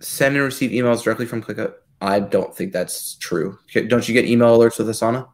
Send 0.00 0.34
and 0.34 0.44
receive 0.46 0.70
emails 0.70 1.02
directly 1.02 1.26
from 1.26 1.42
ClickUp. 1.42 1.74
I 2.00 2.18
don't 2.20 2.56
think 2.56 2.72
that's 2.72 3.16
true. 3.16 3.58
Okay, 3.64 3.86
Don't 3.86 4.08
you 4.08 4.14
get 4.14 4.24
email 4.24 4.56
alerts 4.58 4.78
with 4.78 4.88
Asana? 4.88 5.28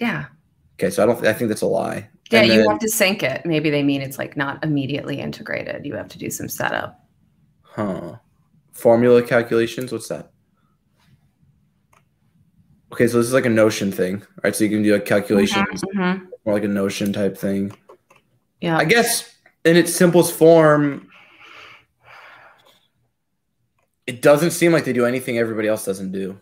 Yeah. 0.00 0.24
Okay, 0.78 0.90
so 0.90 1.02
I 1.02 1.06
don't. 1.06 1.26
I 1.26 1.32
think 1.32 1.48
that's 1.48 1.62
a 1.62 1.66
lie. 1.66 2.08
Yeah, 2.30 2.42
you 2.42 2.68
have 2.68 2.78
to 2.80 2.88
sync 2.88 3.22
it. 3.22 3.46
Maybe 3.46 3.70
they 3.70 3.82
mean 3.82 4.02
it's 4.02 4.18
like 4.18 4.36
not 4.36 4.62
immediately 4.64 5.20
integrated. 5.20 5.86
You 5.86 5.94
have 5.94 6.08
to 6.08 6.18
do 6.18 6.28
some 6.28 6.48
setup. 6.48 7.00
Huh. 7.62 8.16
Formula 8.72 9.22
calculations. 9.22 9.92
What's 9.92 10.08
that? 10.08 10.32
Okay, 12.92 13.06
so 13.06 13.18
this 13.18 13.26
is 13.26 13.32
like 13.32 13.46
a 13.46 13.50
Notion 13.50 13.90
thing, 13.92 14.22
right? 14.42 14.54
So 14.54 14.64
you 14.64 14.70
can 14.70 14.82
do 14.82 14.92
like 14.92 15.04
calculations, 15.04 15.82
Mhm. 15.94 16.26
more 16.44 16.54
like 16.54 16.64
a 16.64 16.68
Notion 16.68 17.12
type 17.12 17.36
thing. 17.36 17.72
Yeah. 18.60 18.76
I 18.76 18.84
guess 18.84 19.34
in 19.64 19.76
its 19.76 19.94
simplest 19.94 20.32
form, 20.32 21.08
it 24.06 24.22
doesn't 24.22 24.52
seem 24.52 24.72
like 24.72 24.84
they 24.84 24.92
do 24.92 25.04
anything 25.04 25.38
everybody 25.38 25.68
else 25.68 25.84
doesn't 25.84 26.12
do. 26.12 26.40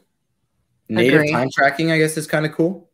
Native 0.88 1.20
Agree. 1.20 1.30
time 1.32 1.48
tracking, 1.52 1.90
I 1.90 1.98
guess, 1.98 2.16
is 2.16 2.26
kind 2.26 2.46
of 2.46 2.52
cool. 2.52 2.90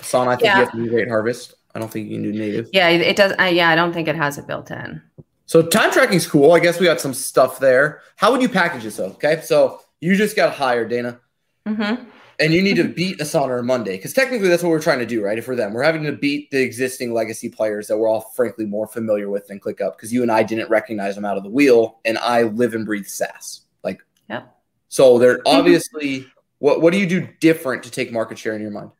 Asana, 0.00 0.28
I 0.28 0.36
think 0.36 0.42
Yeah. 0.44 0.54
you 0.58 0.64
have 0.64 0.72
to 0.72 0.76
do 0.84 0.90
Great 0.90 1.08
Harvest. 1.08 1.54
I 1.74 1.78
don't 1.78 1.90
think 1.90 2.08
you 2.08 2.16
can 2.20 2.32
do 2.32 2.38
native. 2.38 2.68
yeah, 2.72 2.88
it 2.88 3.16
does. 3.16 3.32
Uh, 3.38 3.44
yeah, 3.44 3.68
I 3.70 3.76
don't 3.76 3.92
think 3.92 4.08
it 4.08 4.16
has 4.16 4.38
it 4.38 4.46
built 4.46 4.70
in. 4.70 5.00
So 5.46 5.62
time 5.62 5.90
tracking's 5.92 6.26
cool. 6.26 6.52
I 6.52 6.60
guess 6.60 6.78
we 6.80 6.86
got 6.86 7.00
some 7.00 7.14
stuff 7.14 7.58
there. 7.58 8.00
How 8.16 8.30
would 8.32 8.42
you 8.42 8.48
package 8.48 8.84
this 8.84 8.96
though? 8.96 9.06
Okay, 9.06 9.40
so 9.42 9.80
you 10.00 10.16
just 10.16 10.36
got 10.36 10.54
hired, 10.54 10.90
Dana, 10.90 11.20
hmm 11.66 11.94
and 12.38 12.54
you 12.54 12.62
need 12.62 12.76
to 12.76 12.84
beat 12.84 13.18
Asana 13.18 13.48
or 13.50 13.62
Monday 13.62 13.96
because 13.98 14.14
technically 14.14 14.48
that's 14.48 14.62
what 14.62 14.70
we're 14.70 14.80
trying 14.80 14.98
to 15.00 15.04
do, 15.04 15.22
right? 15.22 15.36
If 15.36 15.46
we're 15.46 15.56
them, 15.56 15.74
we're 15.74 15.82
having 15.82 16.04
to 16.04 16.12
beat 16.12 16.50
the 16.50 16.62
existing 16.62 17.12
legacy 17.12 17.50
players 17.50 17.86
that 17.88 17.98
we're 17.98 18.08
all 18.08 18.22
frankly 18.34 18.64
more 18.64 18.86
familiar 18.86 19.28
with 19.28 19.46
than 19.48 19.60
ClickUp 19.60 19.96
because 19.98 20.10
you 20.10 20.22
and 20.22 20.32
I 20.32 20.42
didn't 20.42 20.70
recognize 20.70 21.16
them 21.16 21.26
out 21.26 21.36
of 21.36 21.42
the 21.42 21.50
wheel, 21.50 21.98
and 22.06 22.16
I 22.16 22.44
live 22.44 22.72
and 22.74 22.86
breathe 22.86 23.04
SaaS. 23.06 23.62
Like, 23.84 24.00
Yep. 24.30 24.54
so 24.88 25.18
they're 25.18 25.40
obviously 25.44 26.26
what 26.60 26.80
what 26.80 26.92
do 26.94 26.98
you 26.98 27.06
do 27.06 27.28
different 27.40 27.82
to 27.82 27.90
take 27.90 28.10
market 28.10 28.38
share 28.38 28.54
in 28.56 28.62
your 28.62 28.70
mind? 28.70 28.90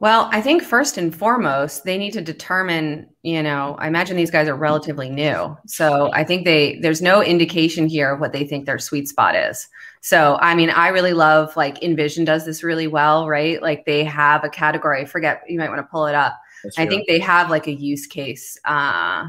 Well, 0.00 0.30
I 0.32 0.40
think 0.40 0.62
first 0.62 0.96
and 0.96 1.14
foremost, 1.14 1.84
they 1.84 1.98
need 1.98 2.14
to 2.14 2.22
determine, 2.22 3.06
you 3.22 3.42
know, 3.42 3.76
I 3.78 3.86
imagine 3.86 4.16
these 4.16 4.30
guys 4.30 4.48
are 4.48 4.56
relatively 4.56 5.10
new. 5.10 5.54
So 5.66 6.10
I 6.14 6.24
think 6.24 6.46
they 6.46 6.78
there's 6.80 7.02
no 7.02 7.22
indication 7.22 7.86
here 7.86 8.14
of 8.14 8.18
what 8.18 8.32
they 8.32 8.44
think 8.44 8.64
their 8.64 8.78
sweet 8.78 9.08
spot 9.08 9.36
is. 9.36 9.68
So 10.00 10.38
I 10.40 10.54
mean, 10.54 10.70
I 10.70 10.88
really 10.88 11.12
love 11.12 11.54
like 11.54 11.80
InVision 11.80 12.24
does 12.24 12.46
this 12.46 12.62
really 12.62 12.86
well, 12.86 13.28
right? 13.28 13.60
Like 13.60 13.84
they 13.84 14.02
have 14.04 14.42
a 14.42 14.48
category. 14.48 15.02
I 15.02 15.04
forget, 15.04 15.42
you 15.46 15.58
might 15.58 15.68
want 15.68 15.80
to 15.80 15.90
pull 15.90 16.06
it 16.06 16.14
up. 16.14 16.34
I 16.78 16.86
think 16.86 17.06
they 17.06 17.18
have 17.18 17.50
like 17.50 17.66
a 17.66 17.72
use 17.72 18.06
case, 18.06 18.58
uh, 18.64 19.26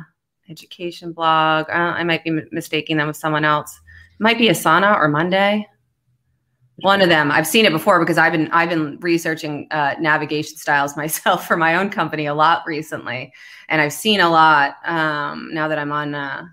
education 0.50 1.12
blog. 1.12 1.70
Uh, 1.70 1.74
I 1.74 2.04
might 2.06 2.24
be 2.24 2.42
mistaking 2.51 2.96
them 2.96 3.08
with 3.08 3.18
someone 3.18 3.44
else. 3.44 3.80
It 4.13 4.24
might 4.24 4.38
be 4.38 4.48
Asana 4.48 4.96
or 4.96 5.10
Monday. 5.10 5.68
One 6.82 7.02
of 7.02 7.10
them. 7.10 7.32
I've 7.32 7.48
seen 7.48 7.66
it 7.66 7.72
before 7.72 8.00
because 8.00 8.18
I've 8.18 8.32
been 8.32 8.50
I've 8.52 8.70
been 8.70 9.00
researching 9.00 9.68
uh, 9.72 9.96
navigation 10.00 10.58
styles 10.58 10.98
myself 10.98 11.48
for 11.48 11.58
my 11.58 11.76
own 11.76 11.90
company 11.90 12.26
a 12.26 12.34
lot 12.34 12.64
recently, 12.66 13.34
and 13.70 13.82
I've 13.82 13.94
seen 13.94 14.20
a 14.20 14.30
lot 14.30 14.76
um, 14.86 15.50
now 15.52 15.68
that 15.68 15.78
I'm 15.78 15.92
on 15.92 16.16
uh, 16.16 16.46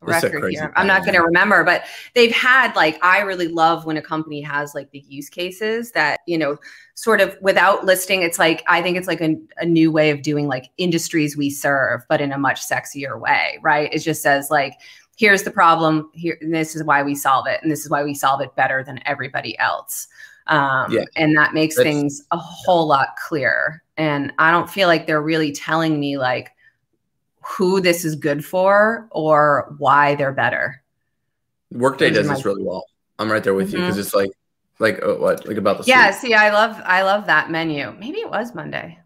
record 0.00 0.50
here. 0.50 0.72
I'm 0.76 0.86
not 0.86 1.02
going 1.02 1.14
to 1.14 1.22
remember, 1.22 1.62
but 1.64 1.84
they've 2.14 2.32
had 2.32 2.74
like 2.74 3.02
I 3.04 3.20
really 3.20 3.48
love 3.48 3.84
when 3.84 3.96
a 3.96 4.02
company 4.02 4.40
has 4.40 4.74
like 4.74 4.90
the 4.90 5.04
use 5.08 5.28
cases 5.28 5.92
that 5.92 6.20
you 6.26 6.38
know 6.38 6.56
sort 6.94 7.20
of 7.20 7.36
without 7.40 7.84
listing. 7.84 8.22
It's 8.22 8.38
like 8.38 8.62
I 8.66 8.82
think 8.82 8.96
it's 8.96 9.08
like 9.08 9.20
a, 9.20 9.36
a 9.58 9.66
new 9.66 9.92
way 9.92 10.10
of 10.10 10.22
doing 10.22 10.48
like 10.48 10.70
industries 10.78 11.36
we 11.36 11.50
serve, 11.50 12.02
but 12.08 12.20
in 12.20 12.32
a 12.32 12.38
much 12.38 12.66
sexier 12.66 13.18
way, 13.20 13.58
right? 13.62 13.92
It 13.92 14.00
just 14.00 14.22
says 14.22 14.50
like 14.50 14.74
here's 15.20 15.42
the 15.42 15.50
problem 15.50 16.10
here 16.14 16.38
and 16.40 16.54
this 16.54 16.74
is 16.74 16.82
why 16.82 17.02
we 17.02 17.14
solve 17.14 17.46
it 17.46 17.60
and 17.62 17.70
this 17.70 17.84
is 17.84 17.90
why 17.90 18.02
we 18.02 18.14
solve 18.14 18.40
it 18.40 18.54
better 18.56 18.82
than 18.82 18.98
everybody 19.04 19.56
else. 19.58 20.08
Um, 20.46 20.90
yeah. 20.90 21.04
and 21.14 21.36
that 21.36 21.52
makes 21.52 21.76
That's, 21.76 21.84
things 21.84 22.22
a 22.30 22.38
whole 22.38 22.86
lot 22.86 23.08
clearer. 23.28 23.82
And 23.98 24.32
i 24.38 24.50
don't 24.50 24.68
feel 24.68 24.88
like 24.88 25.06
they're 25.06 25.20
really 25.20 25.52
telling 25.52 26.00
me 26.00 26.16
like 26.16 26.52
who 27.42 27.82
this 27.82 28.04
is 28.06 28.16
good 28.16 28.42
for 28.42 29.08
or 29.10 29.74
why 29.76 30.14
they're 30.14 30.32
better. 30.32 30.82
Workday 31.70 32.10
does 32.10 32.26
this 32.26 32.46
really 32.46 32.64
well. 32.64 32.86
I'm 33.18 33.30
right 33.30 33.44
there 33.44 33.52
with 33.52 33.68
mm-hmm. 33.68 33.76
you 33.76 33.82
because 33.82 33.98
it's 33.98 34.14
like 34.14 34.30
like 34.78 35.02
uh, 35.02 35.16
what 35.16 35.46
like 35.46 35.58
about 35.58 35.76
the 35.76 35.84
yeah 35.86 36.10
see 36.10 36.32
i 36.32 36.48
love 36.50 36.80
i 36.86 37.02
love 37.02 37.26
that 37.26 37.50
menu. 37.50 37.94
Maybe 38.00 38.20
it 38.20 38.30
was 38.30 38.54
monday 38.54 38.98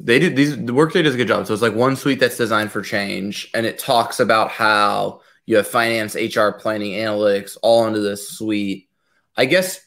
they 0.00 0.18
do 0.18 0.30
these 0.30 0.56
the 0.56 0.74
workday 0.74 1.02
does 1.02 1.14
a 1.14 1.16
good 1.16 1.28
job. 1.28 1.46
So 1.46 1.52
it's 1.52 1.62
like 1.62 1.74
one 1.74 1.96
suite 1.96 2.20
that's 2.20 2.36
designed 2.36 2.72
for 2.72 2.82
change 2.82 3.50
and 3.54 3.66
it 3.66 3.78
talks 3.78 4.20
about 4.20 4.50
how 4.50 5.20
you 5.46 5.56
have 5.56 5.66
finance 5.66 6.14
hr 6.14 6.50
planning 6.50 6.92
analytics 6.92 7.56
all 7.62 7.86
into 7.86 8.00
this 8.00 8.30
suite. 8.30 8.88
I 9.36 9.46
guess 9.46 9.80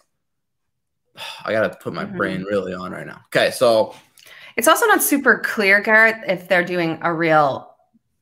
i 1.46 1.52
gotta 1.52 1.76
put 1.76 1.94
my 1.94 2.06
mm-hmm. 2.06 2.18
brain 2.18 2.44
really 2.44 2.74
on 2.74 2.92
right 2.92 3.08
now. 3.08 3.22
Okay 3.28 3.52
so 3.52 3.96
it's 4.56 4.68
also 4.68 4.86
not 4.88 5.02
super 5.02 5.40
clear 5.40 5.82
garrett 5.82 6.18
if 6.28 6.48
they're 6.48 6.66
doing 6.66 7.00
a 7.02 7.14
real 7.14 7.69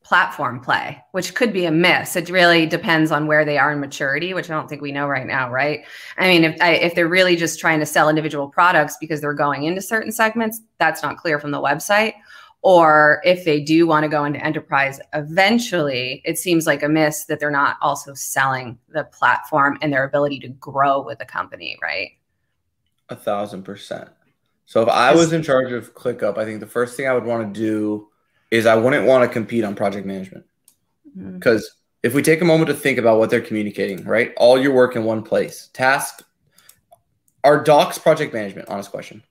platform 0.08 0.58
play, 0.58 1.04
which 1.12 1.34
could 1.34 1.52
be 1.52 1.66
a 1.66 1.70
miss. 1.70 2.16
It 2.16 2.30
really 2.30 2.64
depends 2.64 3.12
on 3.12 3.26
where 3.26 3.44
they 3.44 3.58
are 3.58 3.72
in 3.72 3.78
maturity, 3.78 4.32
which 4.32 4.50
I 4.50 4.54
don't 4.54 4.66
think 4.66 4.80
we 4.80 4.90
know 4.90 5.06
right 5.06 5.26
now, 5.26 5.50
right? 5.50 5.84
I 6.16 6.28
mean, 6.28 6.44
if 6.44 6.58
I, 6.62 6.72
if 6.76 6.94
they're 6.94 7.06
really 7.06 7.36
just 7.36 7.60
trying 7.60 7.78
to 7.80 7.86
sell 7.86 8.08
individual 8.08 8.48
products 8.48 8.96
because 8.98 9.20
they're 9.20 9.34
going 9.34 9.64
into 9.64 9.82
certain 9.82 10.10
segments, 10.10 10.62
that's 10.78 11.02
not 11.02 11.18
clear 11.18 11.38
from 11.38 11.50
the 11.50 11.60
website. 11.60 12.14
Or 12.62 13.20
if 13.22 13.44
they 13.44 13.60
do 13.60 13.86
want 13.86 14.04
to 14.04 14.08
go 14.08 14.24
into 14.24 14.42
enterprise 14.42 14.98
eventually, 15.12 16.22
it 16.24 16.38
seems 16.38 16.66
like 16.66 16.82
a 16.82 16.88
miss 16.88 17.26
that 17.26 17.38
they're 17.38 17.50
not 17.50 17.76
also 17.82 18.14
selling 18.14 18.78
the 18.88 19.04
platform 19.04 19.76
and 19.82 19.92
their 19.92 20.04
ability 20.04 20.40
to 20.40 20.48
grow 20.48 21.02
with 21.02 21.18
the 21.18 21.26
company, 21.26 21.78
right? 21.82 22.12
A 23.10 23.14
thousand 23.14 23.62
percent. 23.62 24.08
So 24.64 24.82
if 24.82 24.88
I 24.88 25.14
was 25.14 25.34
in 25.34 25.42
charge 25.42 25.70
of 25.70 25.94
ClickUp, 25.94 26.38
I 26.38 26.46
think 26.46 26.60
the 26.60 26.66
first 26.66 26.96
thing 26.96 27.06
I 27.06 27.12
would 27.12 27.24
want 27.24 27.54
to 27.54 27.60
do 27.60 28.08
is 28.50 28.66
I 28.66 28.76
wouldn't 28.76 29.06
want 29.06 29.24
to 29.24 29.32
compete 29.32 29.64
on 29.64 29.74
project 29.74 30.06
management. 30.06 30.44
Because 31.16 31.62
mm-hmm. 31.62 32.06
if 32.06 32.14
we 32.14 32.22
take 32.22 32.40
a 32.40 32.44
moment 32.44 32.68
to 32.68 32.74
think 32.74 32.98
about 32.98 33.18
what 33.18 33.30
they're 33.30 33.40
communicating, 33.40 34.04
right? 34.04 34.32
All 34.36 34.58
your 34.58 34.72
work 34.72 34.96
in 34.96 35.04
one 35.04 35.22
place. 35.22 35.70
Task 35.72 36.22
are 37.44 37.62
docs 37.62 37.98
project 37.98 38.32
management, 38.32 38.68
honest 38.68 38.90
question. 38.90 39.22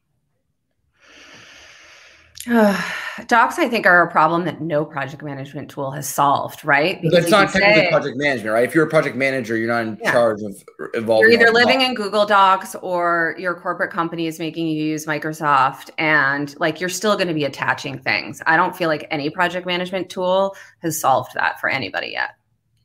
docs, 3.27 3.59
I 3.59 3.67
think, 3.67 3.85
are 3.85 4.03
a 4.03 4.11
problem 4.11 4.45
that 4.45 4.61
no 4.61 4.85
project 4.85 5.21
management 5.21 5.69
tool 5.69 5.91
has 5.91 6.07
solved, 6.07 6.63
right? 6.63 7.01
Because 7.01 7.25
it's 7.25 7.31
not 7.31 7.51
technically 7.51 7.83
say, 7.83 7.89
project 7.89 8.17
management, 8.17 8.53
right? 8.53 8.63
If 8.63 8.73
you're 8.73 8.85
a 8.85 8.89
project 8.89 9.17
manager, 9.17 9.57
you're 9.57 9.67
not 9.67 9.85
in 9.85 9.97
yeah. 10.01 10.11
charge 10.11 10.41
of 10.41 10.63
evolving. 10.93 11.29
You're 11.29 11.41
either 11.41 11.51
living 11.51 11.81
in 11.81 11.93
Google 11.93 12.25
Docs 12.25 12.75
or 12.75 13.35
your 13.37 13.53
corporate 13.53 13.91
company 13.91 14.27
is 14.27 14.39
making 14.39 14.67
you 14.67 14.81
use 14.81 15.05
Microsoft, 15.05 15.89
and 15.97 16.57
like 16.59 16.79
you're 16.79 16.89
still 16.89 17.15
going 17.15 17.27
to 17.27 17.33
be 17.33 17.43
attaching 17.43 17.99
things. 17.99 18.41
I 18.45 18.55
don't 18.55 18.75
feel 18.75 18.87
like 18.87 19.07
any 19.11 19.29
project 19.29 19.65
management 19.65 20.09
tool 20.09 20.55
has 20.81 20.99
solved 20.99 21.33
that 21.33 21.59
for 21.59 21.69
anybody 21.69 22.11
yet. 22.11 22.35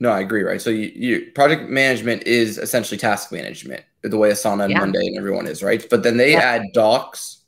No, 0.01 0.11
I 0.11 0.19
agree, 0.19 0.43
right? 0.43 0.61
So 0.61 0.71
you, 0.71 0.91
you 0.95 1.31
project 1.37 1.71
management 1.71 2.25
is 2.25 2.59
essentially 2.59 2.99
task 2.99 3.31
management, 3.31 3.85
the 4.03 4.17
way 4.17 4.31
Asana 4.31 4.65
and 4.65 4.73
yeah. 4.73 4.81
Monday 4.81 5.07
and 5.07 5.17
everyone 5.17 5.47
is, 5.47 5.63
right? 5.63 5.87
But 5.89 6.03
then 6.03 6.17
they 6.17 6.33
yeah. 6.33 6.41
add 6.41 6.63
docs, 6.75 7.45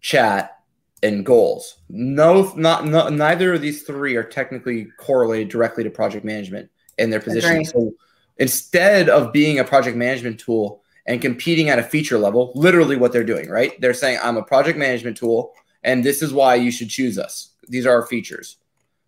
chat, 0.00 0.57
and 1.02 1.24
goals. 1.24 1.78
No, 1.88 2.52
not, 2.56 2.86
not 2.86 3.12
neither 3.12 3.54
of 3.54 3.60
these 3.60 3.82
three 3.82 4.16
are 4.16 4.24
technically 4.24 4.88
correlated 4.98 5.48
directly 5.48 5.84
to 5.84 5.90
project 5.90 6.24
management 6.24 6.70
and 6.98 7.12
their 7.12 7.20
position. 7.20 7.64
So 7.64 7.92
instead 8.38 9.08
of 9.08 9.32
being 9.32 9.58
a 9.58 9.64
project 9.64 9.96
management 9.96 10.40
tool 10.40 10.82
and 11.06 11.20
competing 11.22 11.68
at 11.68 11.78
a 11.78 11.82
feature 11.82 12.18
level, 12.18 12.52
literally 12.54 12.96
what 12.96 13.12
they're 13.12 13.24
doing, 13.24 13.48
right? 13.48 13.80
They're 13.80 13.94
saying, 13.94 14.18
I'm 14.22 14.36
a 14.36 14.42
project 14.42 14.78
management 14.78 15.16
tool, 15.16 15.52
and 15.82 16.04
this 16.04 16.22
is 16.22 16.32
why 16.32 16.56
you 16.56 16.70
should 16.70 16.90
choose 16.90 17.18
us. 17.18 17.50
These 17.68 17.86
are 17.86 17.92
our 17.92 18.06
features. 18.06 18.56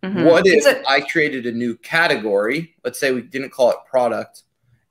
Mm-hmm. 0.01 0.23
What 0.23 0.47
if 0.47 0.65
it- 0.65 0.83
I 0.87 1.01
created 1.01 1.45
a 1.45 1.51
new 1.51 1.75
category? 1.77 2.75
Let's 2.83 2.99
say 2.99 3.11
we 3.11 3.21
didn't 3.21 3.51
call 3.51 3.69
it 3.71 3.77
product, 3.85 4.43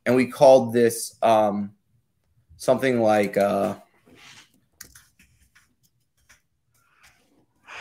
and 0.07 0.14
we 0.14 0.26
called 0.26 0.73
this 0.73 1.16
um, 1.23 1.73
something 2.57 3.00
like 3.00 3.37
uh, 3.37 3.76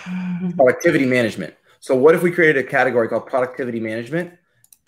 productivity 0.56 1.06
management. 1.06 1.54
So 1.80 1.96
what 1.96 2.16
if 2.16 2.24
we 2.24 2.32
created 2.32 2.66
a 2.66 2.68
category 2.68 3.08
called 3.08 3.26
productivity 3.26 3.80
management 3.80 4.34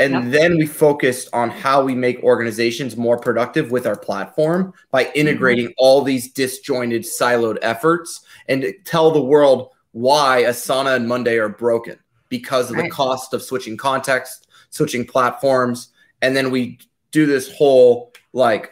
and 0.01 0.13
yep. 0.13 0.24
then 0.32 0.58
we 0.58 0.65
focused 0.65 1.30
on 1.32 1.51
how 1.51 1.84
we 1.84 1.94
make 1.94 2.24
organizations 2.24 2.98
more 2.98 3.20
productive 3.20 3.70
with 3.70 3.86
our 3.86 3.96
platform 3.96 4.74
by 4.89 5.12
integrating 5.13 5.68
mm-hmm. 5.68 5.77
all 5.77 6.01
these 6.01 6.32
disjointed 6.32 7.03
siloed 7.03 7.60
efforts 7.62 8.22
and 8.50 8.65
tell 8.84 9.12
the 9.12 9.22
world 9.22 9.70
why 9.91 10.44
Asana 10.48 10.96
and 10.96 11.08
Monday 11.08 11.38
are 11.38 11.50
broken 11.50 12.00
because 12.30 12.72
of 12.72 12.77
right. 12.77 12.86
the 12.86 12.89
cost 12.89 13.34
of 13.36 13.44
switching 13.44 13.77
context, 13.77 14.48
switching 14.72 15.06
platforms, 15.06 15.89
and 16.24 16.36
then 16.36 16.50
we 16.50 16.80
do 17.12 17.27
this 17.27 17.53
whole 17.53 18.12
like 18.34 18.72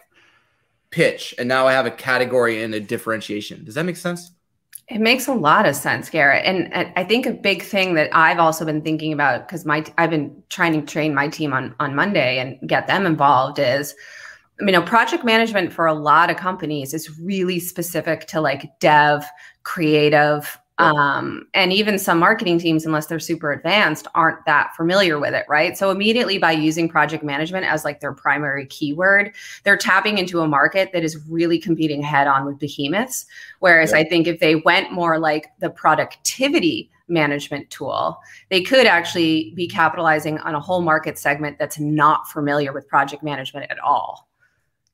pitch 0.89 1.35
and 1.37 1.47
now 1.47 1.67
I 1.67 1.73
have 1.73 1.85
a 1.85 1.91
category 1.91 2.63
and 2.63 2.73
a 2.73 2.79
differentiation. 2.79 3.65
Does 3.65 3.75
that 3.75 3.83
make 3.83 3.97
sense? 3.97 4.31
It 4.89 5.01
makes 5.01 5.27
a 5.27 5.33
lot 5.33 5.67
of 5.67 5.75
sense, 5.75 6.09
Garrett. 6.09 6.45
And, 6.45 6.73
I 6.95 7.03
think 7.03 7.27
a 7.27 7.31
big 7.31 7.61
thing 7.61 7.93
that 7.93 8.09
I've 8.11 8.39
also 8.39 8.65
been 8.65 8.81
thinking 8.81 9.13
about 9.13 9.47
because 9.47 9.63
my 9.63 9.85
I've 9.97 10.09
been 10.09 10.41
trying 10.49 10.73
to 10.73 10.81
train 10.81 11.13
my 11.13 11.27
team 11.27 11.53
on 11.53 11.75
on 11.79 11.95
Monday 11.95 12.39
and 12.39 12.57
get 12.67 12.87
them 12.87 13.05
involved 13.05 13.59
is 13.59 13.93
you 14.59 14.71
know 14.71 14.81
project 14.81 15.23
management 15.23 15.71
for 15.71 15.85
a 15.85 15.93
lot 15.93 16.31
of 16.31 16.37
companies 16.37 16.93
is 16.93 17.19
really 17.19 17.59
specific 17.59 18.25
to 18.27 18.41
like 18.41 18.79
dev 18.79 19.25
creative 19.63 20.57
um, 20.79 21.45
and 21.53 21.73
even 21.73 21.99
some 21.99 22.19
marketing 22.19 22.57
teams, 22.57 22.85
unless 22.85 23.07
they're 23.07 23.19
super 23.19 23.51
advanced, 23.51 24.07
aren't 24.15 24.43
that 24.45 24.73
familiar 24.77 25.19
with 25.19 25.33
it, 25.33 25.45
right? 25.49 25.77
So 25.77 25.91
immediately 25.91 26.37
by 26.37 26.53
using 26.53 26.87
project 26.87 27.21
management 27.21 27.65
as 27.65 27.83
like 27.83 27.99
their 27.99 28.13
primary 28.13 28.65
keyword, 28.65 29.35
they're 29.65 29.77
tapping 29.77 30.17
into 30.17 30.39
a 30.39 30.47
market 30.47 30.91
that 30.93 31.03
is 31.03 31.17
really 31.27 31.59
competing 31.59 32.01
head 32.01 32.27
on 32.27 32.45
with 32.45 32.57
behemoths. 32.57 33.25
Whereas 33.59 33.91
yeah. 33.91 33.97
I 33.99 34.03
think 34.05 34.25
if 34.25 34.39
they 34.39 34.55
went 34.55 34.93
more 34.93 35.19
like 35.19 35.47
the 35.59 35.69
productivity 35.69 36.89
management 37.09 37.69
tool, 37.69 38.17
they 38.49 38.61
could 38.61 38.85
actually 38.85 39.51
be 39.55 39.67
capitalizing 39.67 40.37
on 40.39 40.55
a 40.55 40.61
whole 40.61 40.81
market 40.81 41.17
segment 41.17 41.59
that's 41.59 41.77
not 41.77 42.29
familiar 42.29 42.71
with 42.71 42.87
project 42.87 43.21
management 43.21 43.69
at 43.69 43.79
all 43.79 44.28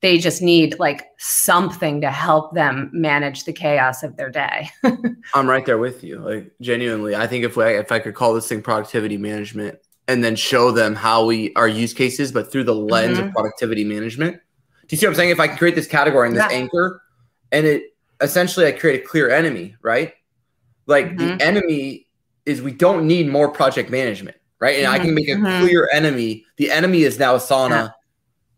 they 0.06 0.20
just 0.20 0.40
need 0.40 0.78
like 0.78 1.08
something 1.18 2.00
to 2.00 2.12
help 2.12 2.54
them 2.54 2.92
manage 2.94 3.46
the 3.46 3.52
chaos 3.52 4.04
of 4.04 4.16
their 4.18 4.30
day. 4.30 4.70
I'm 5.34 5.50
right 5.50 5.66
there 5.66 5.80
with 5.80 6.04
you. 6.04 6.20
Like 6.20 6.52
genuinely, 6.62 7.16
I 7.16 7.26
think 7.26 7.44
if 7.44 7.58
I 7.58 7.70
if 7.70 7.92
I 7.92 7.98
could 7.98 8.14
call 8.14 8.36
this 8.36 8.48
thing 8.48 8.62
productivity 8.62 9.18
management 9.18 9.80
and 10.08 10.24
then 10.24 10.36
show 10.36 10.70
them 10.70 10.94
how 10.94 11.26
we 11.26 11.52
our 11.56 11.68
use 11.68 11.92
cases, 11.92 12.32
but 12.32 12.52
through 12.52 12.66
the 12.66 12.76
lens 12.76 13.18
mm-hmm. 13.18 13.30
of 13.30 13.34
productivity 13.34 13.84
management. 13.84 14.36
Do 14.36 14.96
you 14.96 15.00
see 15.00 15.08
what 15.08 15.14
I'm 15.14 15.16
saying? 15.16 15.32
If 15.32 15.40
I 15.40 15.48
can 15.48 15.58
create 15.58 15.74
this 15.74 15.88
category 15.88 16.28
and 16.28 16.38
this 16.38 16.46
yeah. 16.52 16.56
anchor, 16.56 17.02
and 17.52 17.66
it 17.66 17.96
essentially 18.22 18.68
I 18.68 18.74
create 18.74 19.04
a 19.04 19.08
clear 19.08 19.32
enemy, 19.32 19.76
right? 19.82 20.14
Like 20.86 21.08
mm-hmm. 21.08 21.38
the 21.38 21.44
enemy 21.44 22.08
is 22.46 22.62
we 22.62 22.74
don't 22.74 23.08
need 23.08 23.28
more 23.28 23.50
project 23.50 23.90
management, 23.90 24.38
right? 24.60 24.76
And 24.76 24.86
mm-hmm. 24.86 24.94
I 24.94 25.00
can 25.00 25.16
make 25.16 25.30
a 25.30 25.32
mm-hmm. 25.32 25.66
clear 25.66 25.90
enemy. 25.92 26.46
The 26.58 26.70
enemy 26.70 27.02
is 27.02 27.18
now 27.18 27.38
Asana. 27.38 27.92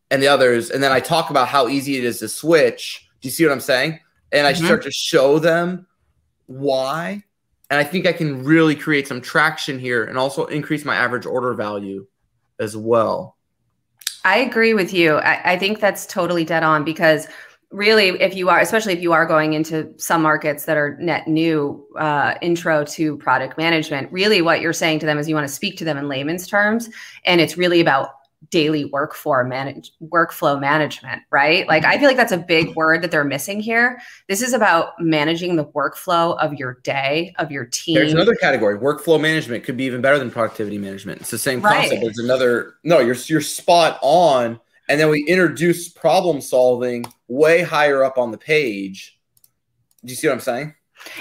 And 0.10 0.24
the 0.24 0.28
others, 0.28 0.70
and 0.70 0.82
then 0.82 0.92
I 0.92 1.02
talk 1.02 1.30
about 1.30 1.50
how 1.50 1.68
easy 1.68 1.98
it 1.98 2.06
is 2.06 2.20
to 2.20 2.30
switch. 2.30 3.10
Do 3.22 3.28
you 3.28 3.32
see 3.32 3.46
what 3.46 3.52
I'm 3.52 3.60
saying? 3.60 4.00
and 4.32 4.46
I 4.46 4.54
mm-hmm. 4.54 4.66
start 4.66 4.84
to 4.84 4.92
show 4.92 5.40
them 5.40 5.88
why. 6.48 7.24
And 7.70 7.80
I 7.80 7.84
think 7.84 8.06
I 8.06 8.14
can 8.14 8.44
really 8.44 8.76
create 8.76 9.08
some 9.08 9.22
traction 9.22 9.78
here 9.78 10.06
and 10.06 10.18
also 10.18 10.46
increase 10.46 10.86
my 10.86 10.96
average 10.96 11.26
order 11.26 11.54
value 11.54 12.08
as 12.60 12.78
well. 12.78 13.36
I 14.24 14.38
agree 14.38 14.74
with 14.74 14.94
you. 14.94 15.16
I, 15.18 15.54
I 15.54 15.58
think 15.58 15.80
that's 15.80 16.06
totally 16.06 16.46
dead 16.46 16.64
on 16.64 16.84
because 16.84 17.28
really 17.70 18.10
if 18.22 18.34
you 18.34 18.48
are 18.48 18.60
especially 18.62 18.94
if 18.94 19.02
you 19.02 19.12
are 19.12 19.26
going 19.26 19.52
into 19.52 19.94
some 19.98 20.22
markets 20.22 20.64
that 20.64 20.78
are 20.78 20.98
net 21.02 21.28
new 21.28 21.86
uh, 22.00 22.36
intro 22.42 22.86
to 22.86 23.18
product 23.18 23.58
management 23.58 24.10
really 24.10 24.42
what 24.42 24.62
you're 24.62 24.72
saying 24.72 25.00
to 25.00 25.06
them 25.06 25.18
is 25.18 25.28
you 25.28 25.36
want 25.36 25.46
to 25.46 25.54
speak 25.54 25.78
to 25.78 25.84
them 25.84 25.98
in 25.98 26.08
layman's 26.08 26.48
terms 26.48 26.90
and 27.26 27.42
it's 27.42 27.58
really 27.58 27.82
about 27.82 28.12
daily 28.50 28.90
workflow 28.90 29.48
manage 29.48 29.92
workflow 30.02 30.60
management 30.60 31.22
right? 31.32 31.68
Like 31.68 31.84
i 31.84 31.92
mm-hmm. 31.92 32.00
feel 32.00 32.10
like 32.10 32.18
that's 32.18 32.32
a 32.32 32.38
big 32.38 32.76
word 32.76 33.02
that 33.02 33.12
they're 33.12 33.24
missing 33.24 33.60
here. 33.60 34.00
This 34.28 34.42
is 34.42 34.54
about 34.54 34.94
managing 35.00 35.56
the 35.56 35.66
workflow 35.66 36.38
of 36.40 36.54
your 36.54 36.76
day 36.84 37.34
of 37.38 37.52
your 37.52 37.66
team. 37.66 37.96
there's 37.96 38.14
another 38.14 38.36
category 38.36 38.78
workflow 38.78 39.20
management 39.20 39.64
could 39.64 39.78
be 39.78 39.84
even 39.84 40.02
better 40.02 40.20
than 40.20 40.32
productivity 40.32 40.78
management. 40.78 41.22
It's 41.22 41.32
the 41.32 41.38
same 41.38 41.62
concept. 41.62 41.92
Right. 41.92 42.02
there's 42.02 42.20
another 42.20 42.76
no 42.84 43.00
you're 43.00 43.16
you're 43.16 43.42
spot 43.42 44.00
on. 44.02 44.60
And 44.90 45.00
then 45.00 45.10
we 45.10 45.26
introduce 45.26 45.90
problem 45.90 46.40
solving 46.40 47.06
way 47.28 47.62
higher 47.62 48.06
up 48.06 48.18
on 48.18 48.32
the 48.32 48.38
page. 48.38 49.20
Do 50.06 50.12
you 50.12 50.16
see 50.16 50.28
what 50.28 50.36
I'm 50.36 50.40
saying? 50.40 50.74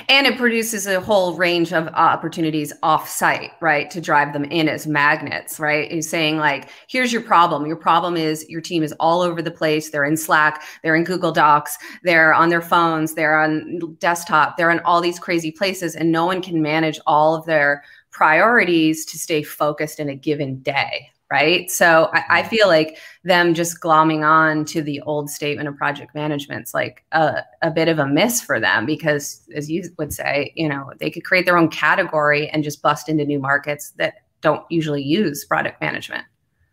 And 0.09 0.27
it 0.27 0.39
produces 0.39 0.87
a 0.87 1.01
whole 1.01 1.35
range 1.35 1.73
of 1.73 1.89
opportunities 1.89 2.73
off 2.83 3.09
site, 3.09 3.51
right? 3.61 3.91
To 3.91 4.01
drive 4.01 4.33
them 4.33 4.45
in 4.45 4.69
as 4.69 4.87
magnets, 4.87 5.59
right? 5.59 5.91
He's 5.91 6.09
saying, 6.09 6.39
like, 6.39 6.69
here's 6.89 7.13
your 7.13 7.23
problem. 7.23 7.67
Your 7.67 7.77
problem 7.77 8.17
is 8.17 8.49
your 8.49 8.61
team 8.61 8.83
is 8.83 8.93
all 9.01 9.21
over 9.21 9.43
the 9.43 9.51
place. 9.51 9.91
They're 9.91 10.05
in 10.05 10.17
Slack, 10.17 10.63
they're 10.83 10.95
in 10.95 11.05
Google 11.05 11.33
Docs, 11.33 11.77
they're 12.05 12.33
on 12.33 12.51
their 12.51 12.63
phones, 12.63 13.15
they're 13.15 13.41
on 13.41 13.97
desktop, 13.99 14.57
they're 14.57 14.71
in 14.71 14.81
all 14.81 15.01
these 15.01 15.19
crazy 15.19 15.51
places, 15.51 15.97
and 15.97 16.13
no 16.13 16.25
one 16.25 16.41
can 16.41 16.63
manage 16.63 17.01
all 17.07 17.35
of 17.35 17.45
their 17.47 17.83
priorities 18.11 19.05
to 19.05 19.19
stay 19.19 19.43
focused 19.43 20.01
in 20.01 20.09
a 20.09 20.15
given 20.15 20.61
day, 20.61 21.11
right? 21.31 21.71
So 21.71 22.09
I, 22.13 22.25
I, 22.29 22.41
mm-hmm. 22.41 22.51
feel 22.51 22.69
like 22.69 22.99
them 23.25 23.55
just 23.55 23.81
glomming 23.81 24.25
on 24.25 24.65
to 24.67 24.83
the 24.83 25.01
old 25.03 25.29
statement 25.29 25.69
of 25.69 25.77
project 25.77 26.15
management's 26.15 26.73
like 26.73 27.05
a, 27.13 27.43
a 27.63 27.71
bit 27.71 27.89
of 27.89 27.99
a 27.99 28.07
miss 28.07 28.41
for 28.41 28.61
them 28.61 28.87
because, 28.87 29.47
as 29.55 29.71
you 29.71 29.83
would 29.99 30.13
say, 30.13 30.53
you 30.55 30.69
know, 30.69 30.93
they 30.99 31.11
could 31.11 31.25
create 31.25 31.45
their 31.45 31.59
own 31.59 31.69
category 31.69 32.49
and 32.49 32.63
just 32.63 32.83
bust 32.83 33.09
into 33.09 33.25
new 33.25 33.41
markets 33.41 33.91
that 33.99 34.15
don't 34.41 34.65
usually 34.71 35.03
use 35.03 35.45
product 35.45 35.81
management. 35.81 36.25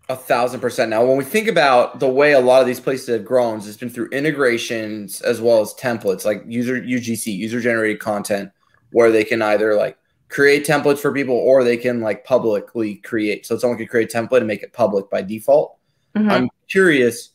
A 0.10 0.16
thousand 0.16 0.60
percent. 0.60 0.90
Now, 0.90 1.06
when 1.06 1.18
we 1.18 1.24
think 1.24 1.48
about 1.48 2.00
the 2.00 2.10
way 2.10 2.34
a 2.34 2.40
lot 2.40 2.62
of 2.62 2.68
these 2.68 2.80
places 2.80 3.08
have 3.08 3.26
grown, 3.26 3.60
it's 3.60 3.78
been 3.78 3.90
through 3.90 4.10
integrations 4.10 5.22
as 5.22 5.40
well 5.40 5.62
as 5.62 5.74
templates 5.76 6.26
like 6.26 6.44
user 6.46 6.80
UGC, 6.80 7.36
user 7.36 7.62
generated 7.62 8.02
content, 8.02 8.52
where 8.92 9.12
they 9.12 9.24
can 9.24 9.42
either 9.42 9.76
like 9.76 9.98
create 10.34 10.66
templates 10.66 10.98
for 10.98 11.14
people 11.14 11.36
or 11.36 11.64
they 11.64 11.78
can 11.78 12.02
like 12.02 12.26
publicly 12.26 12.96
create. 12.96 13.46
So 13.46 13.56
someone 13.56 13.78
could 13.78 13.90
create 13.90 14.14
a 14.14 14.18
template 14.18 14.40
and 14.40 14.48
make 14.48 14.64
it 14.64 14.74
public 14.74 15.08
by 15.12 15.22
default. 15.22 15.78
Mm-hmm. 16.18 16.30
I'm 16.30 16.50
curious, 16.68 17.30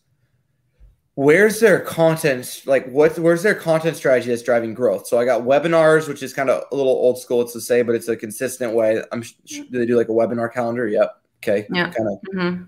where's 1.15 1.61
their 1.61 1.79
content? 1.79 2.63
Like, 2.67 2.89
what? 2.89 3.17
Where's 3.17 3.45
their 3.45 3.55
content 3.55 3.97
strategy 3.97 4.31
that's 4.31 4.43
driving 4.43 4.75
growth? 4.75 5.07
So 5.07 5.17
I 5.19 5.25
got 5.25 5.43
webinars, 5.43 6.09
which 6.09 6.25
is 6.25 6.35
kind 6.35 6.51
of 6.51 6.65
a 6.73 6.77
little 6.77 6.93
old 6.93 7.21
school, 7.21 7.41
it's 7.41 7.53
to 7.53 7.61
say, 7.61 7.83
but 7.83 7.95
it's 7.95 8.09
a 8.09 8.17
consistent 8.17 8.75
way. 8.75 9.01
I'm 9.13 9.23
do 9.47 9.65
they 9.71 9.87
do 9.87 9.97
like 9.97 10.09
a 10.09 10.13
webinar 10.13 10.53
calendar? 10.53 10.89
Yep. 10.89 11.23
Okay. 11.43 11.67
Yeah. 11.73 11.91
Kind 11.91 12.09
of. 12.09 12.35
Mm-hmm. 12.35 12.65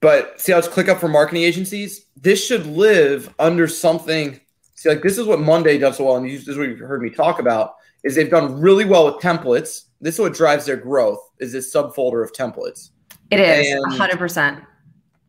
But 0.00 0.40
see 0.40 0.52
how 0.52 0.58
it's 0.58 0.68
ClickUp 0.68 0.98
for 0.98 1.08
marketing 1.08 1.42
agencies. 1.42 2.06
This 2.16 2.44
should 2.44 2.66
live 2.66 3.34
under 3.38 3.68
something. 3.68 4.40
See, 4.76 4.88
like 4.88 5.02
this 5.02 5.18
is 5.18 5.26
what 5.26 5.40
Monday 5.40 5.76
does 5.76 5.98
so 5.98 6.04
well, 6.04 6.16
and 6.16 6.26
this 6.26 6.48
is 6.48 6.56
what 6.56 6.68
you 6.68 6.76
heard 6.76 7.02
me 7.02 7.10
talk 7.10 7.38
about 7.38 7.74
is 8.04 8.14
they've 8.14 8.30
done 8.30 8.60
really 8.60 8.84
well 8.84 9.06
with 9.06 9.16
templates. 9.16 9.84
This 10.00 10.14
is 10.14 10.20
what 10.20 10.34
drives 10.34 10.66
their 10.66 10.76
growth 10.76 11.20
is 11.40 11.52
this 11.52 11.74
subfolder 11.74 12.22
of 12.22 12.32
templates. 12.32 12.90
It 13.30 13.40
is 13.40 13.82
hundred 13.96 14.18
percent. 14.18 14.62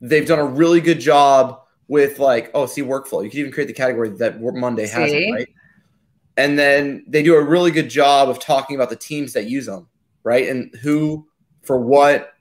They've 0.02 0.28
done 0.28 0.40
a 0.40 0.46
really 0.46 0.82
good 0.82 1.00
job 1.00 1.62
with 1.88 2.20
like, 2.20 2.52
oh, 2.54 2.66
see 2.66 2.82
workflow. 2.82 3.24
You 3.24 3.30
can 3.30 3.40
even 3.40 3.52
create 3.52 3.68
the 3.68 3.74
category 3.74 4.10
that 4.10 4.42
Monday 4.42 4.88
has, 4.88 5.12
right? 5.12 5.48
And 6.38 6.60
then 6.60 7.06
they 7.08 7.24
do 7.24 7.36
a 7.36 7.44
really 7.44 7.72
good 7.72 7.90
job 7.90 8.28
of 8.28 8.40
talking 8.40 8.76
about 8.76 8.90
the 8.90 8.96
teams 8.98 9.34
that 9.34 9.46
use 9.46 9.66
them, 9.66 9.88
right? 10.24 10.48
And 10.50 10.76
who 10.82 11.28
for 11.64 11.80
what. 11.80 12.32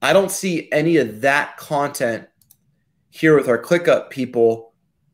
I 0.00 0.12
don't 0.12 0.32
see 0.32 0.68
any 0.72 0.96
of 0.96 1.20
that 1.20 1.56
content 1.58 2.26
here 3.10 3.36
with 3.36 3.48
our 3.48 3.58
ClickUp 3.58 4.10
people 4.10 4.72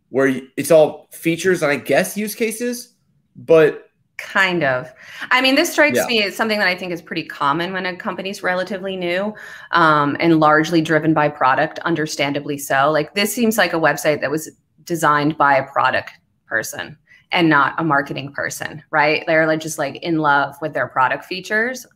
where 0.09 0.41
it's 0.57 0.71
all 0.71 1.09
features 1.13 1.63
and 1.63 1.71
I 1.71 1.77
guess 1.77 2.17
use 2.17 2.35
cases, 2.35 2.95
but 3.37 3.88
Kind 4.19 4.65
of. 4.65 4.93
I 5.31 5.41
mean, 5.41 5.55
this 5.55 5.71
strikes 5.73 5.97
yeah. 5.97 6.07
me 6.07 6.23
as 6.25 6.37
something 6.37 6.59
that 6.59 6.69
I 6.69 6.77
think 6.77 6.93
is 6.93 7.01
pretty 7.01 7.25
common 7.25 7.73
when 7.73 7.87
a 7.87 7.97
company's 7.97 8.43
relatively 8.43 8.97
new 8.97 9.33
um, 9.71 10.17
and 10.19 10.41
largely 10.41 10.83
driven 10.83 11.15
by 11.15 11.29
product, 11.29 11.79
understandably 11.81 12.59
so. 12.59 12.91
Like, 12.91 13.15
this 13.15 13.33
seems 13.33 13.57
like 13.57 13.73
a 13.73 13.79
website 13.79 14.21
that 14.21 14.31
was 14.31 14.51
designed 14.85 15.39
by 15.39 15.57
a 15.57 15.67
product 15.71 16.11
person 16.47 16.99
and 17.31 17.49
not 17.49 17.75
a 17.79 17.85
marketing 17.85 18.33
person, 18.33 18.83
right? 18.91 19.25
They're 19.27 19.47
like 19.47 19.61
just 19.61 19.79
like 19.79 19.97
in 19.97 20.19
love 20.19 20.57
with 20.61 20.73
their 20.73 20.89
product 20.89 21.25
features, 21.25 21.87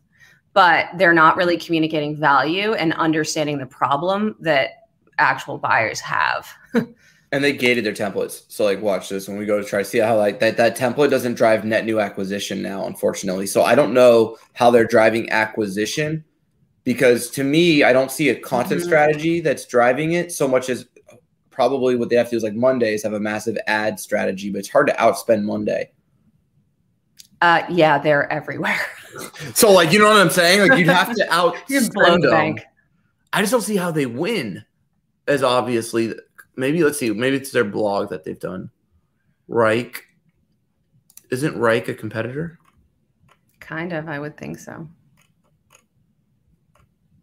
but 0.53 0.87
they're 0.97 1.13
not 1.13 1.35
really 1.35 1.57
communicating 1.57 2.15
value 2.15 2.73
and 2.73 2.93
understanding 2.93 3.57
the 3.57 3.65
problem 3.65 4.35
that 4.39 4.69
actual 5.17 5.57
buyers 5.57 5.99
have. 5.99 6.47
And 7.33 7.43
they 7.43 7.51
gated 7.51 7.83
their 7.83 7.93
templates. 7.93 8.43
So 8.47 8.63
like 8.63 8.81
watch 8.81 9.09
this 9.09 9.27
when 9.27 9.37
we 9.37 9.45
go 9.45 9.57
to 9.59 9.67
try 9.67 9.79
to 9.79 9.85
see 9.85 9.97
how 9.97 10.15
like 10.15 10.39
that, 10.39 10.55
that 10.55 10.77
template 10.77 11.09
doesn't 11.09 11.33
drive 11.33 11.65
net 11.65 11.83
new 11.83 11.99
acquisition 11.99 12.61
now, 12.61 12.85
unfortunately. 12.85 13.47
So 13.47 13.63
I 13.63 13.75
don't 13.75 13.93
know 13.93 14.37
how 14.53 14.69
they're 14.69 14.85
driving 14.85 15.29
acquisition 15.31 16.23
because 16.83 17.29
to 17.31 17.43
me, 17.43 17.83
I 17.83 17.91
don't 17.91 18.11
see 18.11 18.29
a 18.29 18.35
content 18.35 18.81
mm-hmm. 18.81 18.87
strategy 18.87 19.41
that's 19.41 19.65
driving 19.65 20.13
it 20.13 20.31
so 20.31 20.47
much 20.47 20.69
as 20.69 20.85
probably 21.49 21.95
what 21.95 22.09
they 22.09 22.15
have 22.15 22.27
to 22.27 22.31
do 22.31 22.37
is 22.37 22.43
like 22.43 22.55
Mondays 22.55 23.03
have 23.03 23.13
a 23.13 23.19
massive 23.19 23.57
ad 23.67 23.99
strategy, 23.99 24.51
but 24.51 24.59
it's 24.59 24.69
hard 24.69 24.87
to 24.87 24.93
outspend 24.93 25.43
Monday. 25.43 25.91
Uh, 27.41 27.63
yeah, 27.69 27.97
they're 27.97 28.31
everywhere. 28.31 28.79
so 29.53 29.71
like, 29.71 29.91
you 29.91 29.99
know 29.99 30.07
what 30.07 30.17
I'm 30.17 30.29
saying? 30.29 30.67
Like 30.67 30.79
you'd 30.79 30.87
have 30.87 31.13
to 31.15 31.25
outspend 31.31 32.21
them. 32.21 32.31
Bank. 32.31 32.63
I 33.31 33.41
just 33.41 33.51
don't 33.51 33.61
see 33.61 33.75
how 33.75 33.91
they 33.91 34.05
win 34.05 34.63
as 35.27 35.43
obviously 35.43 36.13
maybe 36.55 36.83
let's 36.83 36.99
see, 36.99 37.11
maybe 37.11 37.37
it's 37.37 37.51
their 37.51 37.63
blog 37.63 38.09
that 38.09 38.23
they've 38.23 38.39
done. 38.39 38.69
Wrike. 39.49 39.97
Isn't 41.31 41.57
Wrike 41.57 41.87
a 41.87 41.93
competitor? 41.93 42.59
Kind 43.59 43.93
of, 43.93 44.07
I 44.07 44.19
would 44.19 44.37
think 44.37 44.59
so. 44.59 44.87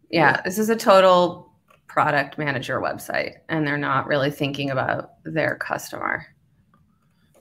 Yeah, 0.09 0.31
yeah, 0.35 0.41
this 0.43 0.59
is 0.59 0.69
a 0.69 0.75
total 0.75 1.53
product 1.87 2.37
manager 2.37 2.81
website, 2.81 3.35
and 3.49 3.65
they're 3.65 3.77
not 3.77 4.07
really 4.07 4.31
thinking 4.31 4.69
about 4.69 5.11
their 5.23 5.55
customer. 5.55 6.25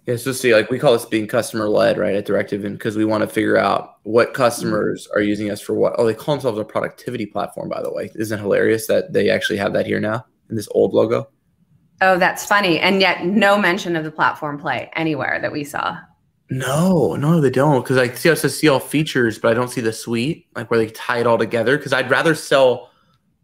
Yeah, 0.06 0.16
so 0.16 0.32
see, 0.32 0.54
like 0.54 0.70
we 0.70 0.78
call 0.78 0.92
this 0.92 1.04
being 1.04 1.26
customer 1.26 1.68
led, 1.68 1.98
right? 1.98 2.14
At 2.14 2.24
Directive, 2.24 2.64
and 2.64 2.76
because 2.76 2.96
we 2.96 3.04
want 3.04 3.22
to 3.22 3.28
figure 3.28 3.56
out 3.56 3.96
what 4.04 4.34
customers 4.34 5.06
are 5.14 5.20
using 5.20 5.50
us 5.50 5.60
for 5.60 5.74
what. 5.74 5.94
Oh, 5.98 6.06
they 6.06 6.14
call 6.14 6.34
themselves 6.34 6.58
a 6.58 6.64
productivity 6.64 7.26
platform, 7.26 7.68
by 7.68 7.82
the 7.82 7.92
way. 7.92 8.10
Isn't 8.14 8.38
it 8.38 8.42
hilarious 8.42 8.86
that 8.86 9.12
they 9.12 9.30
actually 9.30 9.58
have 9.58 9.72
that 9.74 9.86
here 9.86 10.00
now 10.00 10.24
in 10.48 10.56
this 10.56 10.68
old 10.72 10.94
logo? 10.94 11.28
Oh, 12.00 12.18
that's 12.18 12.46
funny. 12.46 12.80
And 12.80 13.00
yet, 13.00 13.26
no 13.26 13.58
mention 13.58 13.96
of 13.96 14.04
the 14.04 14.10
platform 14.10 14.58
play 14.58 14.90
anywhere 14.94 15.38
that 15.40 15.52
we 15.52 15.64
saw. 15.64 15.98
No, 16.48 17.14
no, 17.14 17.40
they 17.40 17.50
don't. 17.50 17.82
Because 17.82 17.96
I 17.96 18.08
see, 18.08 18.30
I 18.30 18.34
see 18.34 18.68
all 18.68 18.80
features, 18.80 19.38
but 19.38 19.50
I 19.50 19.54
don't 19.54 19.68
see 19.68 19.80
the 19.80 19.92
suite, 19.92 20.46
like 20.56 20.70
where 20.70 20.80
they 20.80 20.88
tie 20.88 21.20
it 21.20 21.26
all 21.26 21.38
together. 21.38 21.76
Because 21.76 21.92
I'd 21.92 22.10
rather 22.10 22.34
sell 22.34 22.90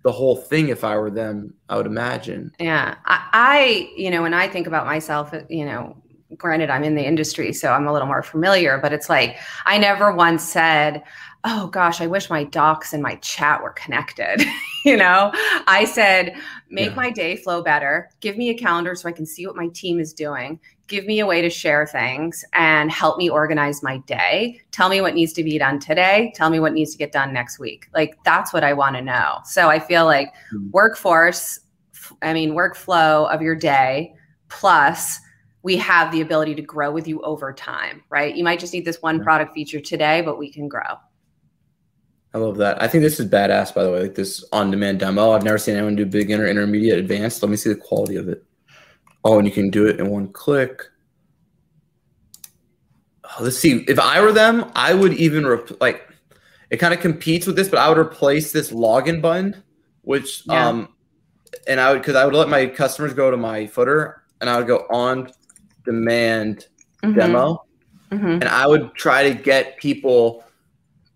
the 0.02 0.12
whole 0.12 0.36
thing 0.36 0.68
if 0.68 0.84
I 0.84 0.96
were 0.96 1.10
them. 1.10 1.54
I 1.68 1.76
would 1.76 1.86
imagine. 1.86 2.52
Yeah, 2.58 2.96
I, 3.04 3.28
I, 3.32 3.92
you 3.96 4.10
know, 4.10 4.22
when 4.22 4.34
I 4.34 4.48
think 4.48 4.66
about 4.66 4.86
myself, 4.86 5.34
uh, 5.34 5.40
you 5.48 5.64
know, 5.64 5.96
granted, 6.36 6.70
I'm 6.70 6.82
in 6.82 6.94
the 6.94 7.06
industry, 7.06 7.52
so 7.52 7.72
I'm 7.72 7.86
a 7.86 7.92
little 7.92 8.08
more 8.08 8.22
familiar. 8.22 8.78
But 8.78 8.92
it's 8.92 9.08
like 9.08 9.36
I 9.66 9.78
never 9.78 10.12
once 10.12 10.42
said, 10.42 11.04
oh 11.44 11.68
gosh, 11.68 12.00
I 12.00 12.08
wish 12.08 12.28
my 12.28 12.44
docs 12.44 12.92
and 12.92 13.02
my 13.02 13.16
chat 13.16 13.62
were 13.62 13.70
connected. 13.70 14.44
you 14.84 14.96
know, 14.96 15.30
I 15.68 15.84
said, 15.84 16.34
make 16.70 16.90
yeah. 16.90 16.94
my 16.94 17.10
day 17.10 17.36
flow 17.36 17.62
better. 17.62 18.10
Give 18.20 18.36
me 18.36 18.50
a 18.50 18.54
calendar 18.54 18.94
so 18.94 19.08
I 19.08 19.12
can 19.12 19.26
see 19.26 19.46
what 19.46 19.56
my 19.56 19.68
team 19.68 20.00
is 20.00 20.12
doing. 20.12 20.60
Give 20.88 21.04
me 21.06 21.20
a 21.20 21.26
way 21.26 21.42
to 21.42 21.50
share 21.50 21.86
things 21.86 22.44
and 22.52 22.90
help 22.90 23.18
me 23.18 23.28
organize 23.28 23.82
my 23.82 23.98
day. 23.98 24.60
Tell 24.70 24.88
me 24.88 25.00
what 25.00 25.14
needs 25.14 25.32
to 25.34 25.44
be 25.44 25.58
done 25.58 25.78
today. 25.78 26.32
Tell 26.34 26.50
me 26.50 26.60
what 26.60 26.72
needs 26.72 26.92
to 26.92 26.98
get 26.98 27.12
done 27.12 27.32
next 27.32 27.58
week. 27.58 27.88
Like 27.94 28.16
that's 28.24 28.52
what 28.52 28.64
I 28.64 28.72
want 28.72 28.96
to 28.96 29.02
know. 29.02 29.38
So 29.44 29.68
I 29.68 29.78
feel 29.78 30.04
like 30.04 30.28
mm-hmm. 30.54 30.70
workforce, 30.70 31.58
I 32.22 32.32
mean, 32.32 32.52
workflow 32.52 33.32
of 33.32 33.42
your 33.42 33.56
day 33.56 34.14
plus 34.48 35.20
we 35.66 35.76
have 35.76 36.12
the 36.12 36.20
ability 36.20 36.54
to 36.54 36.62
grow 36.62 36.92
with 36.92 37.08
you 37.08 37.20
over 37.22 37.52
time, 37.52 38.00
right? 38.08 38.36
You 38.36 38.44
might 38.44 38.60
just 38.60 38.72
need 38.72 38.84
this 38.84 39.02
one 39.02 39.20
product 39.20 39.52
feature 39.52 39.80
today, 39.80 40.22
but 40.22 40.38
we 40.38 40.52
can 40.52 40.68
grow. 40.68 40.94
I 42.36 42.38
love 42.38 42.58
that. 42.58 42.82
I 42.82 42.86
think 42.86 43.00
this 43.00 43.18
is 43.18 43.30
badass, 43.30 43.74
by 43.74 43.82
the 43.82 43.90
way. 43.90 44.02
Like 44.02 44.14
this 44.14 44.44
on-demand 44.52 45.00
demo. 45.00 45.30
I've 45.30 45.42
never 45.42 45.56
seen 45.56 45.74
anyone 45.74 45.96
do 45.96 46.04
beginner, 46.04 46.46
intermediate, 46.46 46.98
advanced. 46.98 47.42
Let 47.42 47.48
me 47.48 47.56
see 47.56 47.70
the 47.70 47.76
quality 47.76 48.16
of 48.16 48.28
it. 48.28 48.44
Oh, 49.24 49.38
and 49.38 49.48
you 49.48 49.54
can 49.54 49.70
do 49.70 49.86
it 49.86 49.98
in 49.98 50.10
one 50.10 50.28
click. 50.28 50.82
oh, 53.24 53.42
let's 53.42 53.56
see. 53.56 53.86
If 53.88 53.98
I 53.98 54.20
were 54.20 54.32
them, 54.32 54.70
I 54.74 54.92
would 54.92 55.14
even 55.14 55.46
rep- 55.46 55.80
like 55.80 56.06
it 56.68 56.76
kind 56.76 56.92
of 56.92 57.00
competes 57.00 57.46
with 57.46 57.56
this, 57.56 57.70
but 57.70 57.78
I 57.78 57.88
would 57.88 57.96
replace 57.96 58.52
this 58.52 58.70
login 58.70 59.22
button, 59.22 59.62
which 60.02 60.42
yeah. 60.44 60.68
um, 60.68 60.90
and 61.66 61.80
I 61.80 61.92
would 61.92 62.02
because 62.02 62.16
I 62.16 62.26
would 62.26 62.34
let 62.34 62.50
my 62.50 62.66
customers 62.66 63.14
go 63.14 63.30
to 63.30 63.38
my 63.38 63.66
footer 63.66 64.24
and 64.42 64.50
I 64.50 64.58
would 64.58 64.66
go 64.66 64.86
on 64.90 65.32
demand 65.86 66.66
mm-hmm. 67.02 67.18
demo, 67.18 67.64
mm-hmm. 68.12 68.26
and 68.26 68.44
I 68.44 68.66
would 68.66 68.92
try 68.92 69.22
to 69.22 69.34
get 69.34 69.78
people 69.78 70.44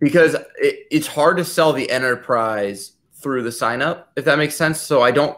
because 0.01 0.35
it, 0.35 0.87
it's 0.91 1.07
hard 1.07 1.37
to 1.37 1.45
sell 1.45 1.73
the 1.73 1.91
enterprise 1.91 2.93
through 3.15 3.43
the 3.43 3.53
sign 3.53 3.83
up 3.83 4.13
if 4.17 4.25
that 4.25 4.39
makes 4.39 4.57
sense. 4.57 4.81
So 4.81 5.03
I 5.03 5.11
don't. 5.11 5.37